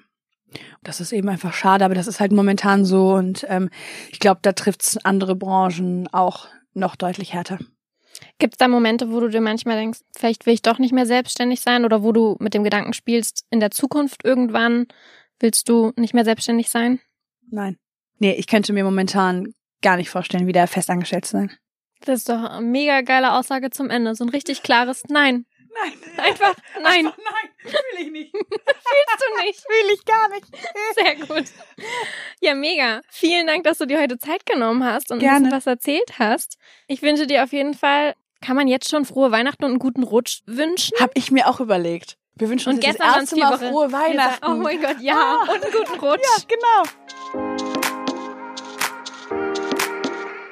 Das 0.82 1.00
ist 1.00 1.12
eben 1.12 1.28
einfach 1.28 1.52
schade, 1.52 1.84
aber 1.84 1.94
das 1.94 2.06
ist 2.06 2.20
halt 2.20 2.32
momentan 2.32 2.84
so 2.84 3.14
und 3.14 3.46
ähm, 3.48 3.70
ich 4.10 4.18
glaube, 4.18 4.40
da 4.42 4.52
trifft's 4.52 4.96
andere 5.04 5.36
Branchen 5.36 6.08
auch 6.12 6.48
noch 6.74 6.96
deutlich 6.96 7.32
härter. 7.32 7.58
Gibt 8.38 8.54
es 8.54 8.58
da 8.58 8.68
Momente, 8.68 9.12
wo 9.12 9.20
du 9.20 9.28
dir 9.28 9.40
manchmal 9.40 9.76
denkst, 9.76 10.00
vielleicht 10.16 10.46
will 10.46 10.54
ich 10.54 10.62
doch 10.62 10.78
nicht 10.78 10.92
mehr 10.92 11.06
selbstständig 11.06 11.60
sein 11.60 11.84
oder 11.84 12.02
wo 12.02 12.12
du 12.12 12.36
mit 12.40 12.54
dem 12.54 12.64
Gedanken 12.64 12.92
spielst, 12.92 13.46
in 13.50 13.60
der 13.60 13.70
Zukunft 13.70 14.24
irgendwann 14.24 14.86
willst 15.38 15.68
du 15.68 15.92
nicht 15.96 16.14
mehr 16.14 16.24
selbstständig 16.24 16.68
sein? 16.68 17.00
Nein. 17.50 17.78
Nee, 18.18 18.34
ich 18.34 18.46
könnte 18.46 18.72
mir 18.72 18.84
momentan 18.84 19.54
gar 19.82 19.96
nicht 19.96 20.10
vorstellen, 20.10 20.46
wieder 20.46 20.66
festangestellt 20.66 21.24
zu 21.24 21.32
sein. 21.32 21.52
Das 22.02 22.20
ist 22.20 22.28
doch 22.28 22.42
eine 22.44 22.66
mega 22.66 23.00
geile 23.02 23.32
Aussage 23.32 23.70
zum 23.70 23.90
Ende. 23.90 24.14
So 24.14 24.24
ein 24.24 24.30
richtig 24.30 24.62
klares 24.62 25.04
Nein. 25.08 25.46
Nein. 25.82 25.92
Einfach 26.16 26.54
nein. 26.80 27.04
nein, 27.04 27.50
will 27.62 28.06
ich 28.06 28.10
nicht. 28.10 28.34
Willst 28.34 28.50
du 28.50 29.44
nicht? 29.44 29.64
Will 29.68 29.94
ich 29.94 30.04
gar 30.04 30.28
nicht. 30.28 30.46
Sehr 30.94 31.16
gut. 31.26 31.44
Ja, 32.40 32.54
mega. 32.54 33.02
Vielen 33.10 33.46
Dank, 33.46 33.64
dass 33.64 33.78
du 33.78 33.86
dir 33.86 34.00
heute 34.00 34.18
Zeit 34.18 34.44
genommen 34.46 34.84
hast 34.84 35.10
und 35.10 35.18
ein 35.18 35.20
Gerne. 35.20 35.40
bisschen 35.40 35.56
was 35.56 35.66
erzählt 35.66 36.18
hast. 36.18 36.58
Ich 36.88 37.02
wünsche 37.02 37.26
dir 37.26 37.44
auf 37.44 37.52
jeden 37.52 37.74
Fall, 37.74 38.14
kann 38.40 38.56
man 38.56 38.68
jetzt 38.68 38.90
schon 38.90 39.04
frohe 39.04 39.30
Weihnachten 39.30 39.64
und 39.64 39.70
einen 39.70 39.78
guten 39.78 40.02
Rutsch 40.02 40.40
wünschen? 40.46 40.96
Hab 40.98 41.12
ich 41.14 41.30
mir 41.30 41.48
auch 41.48 41.60
überlegt. 41.60 42.16
Wir 42.34 42.48
wünschen 42.48 42.70
Und 42.70 42.76
uns 42.76 42.84
gestern 42.84 43.08
das 43.08 43.16
erste 43.16 43.36
Mal 43.36 43.58
frohe 43.58 43.92
Weihnachten. 43.92 44.46
Oh 44.46 44.56
mein 44.56 44.80
Gott, 44.80 45.00
ja. 45.00 45.42
Und 45.42 45.62
einen 45.62 45.72
guten 45.72 46.00
Rutsch. 46.00 46.24
Ja, 46.24 46.44
genau. 46.48 47.69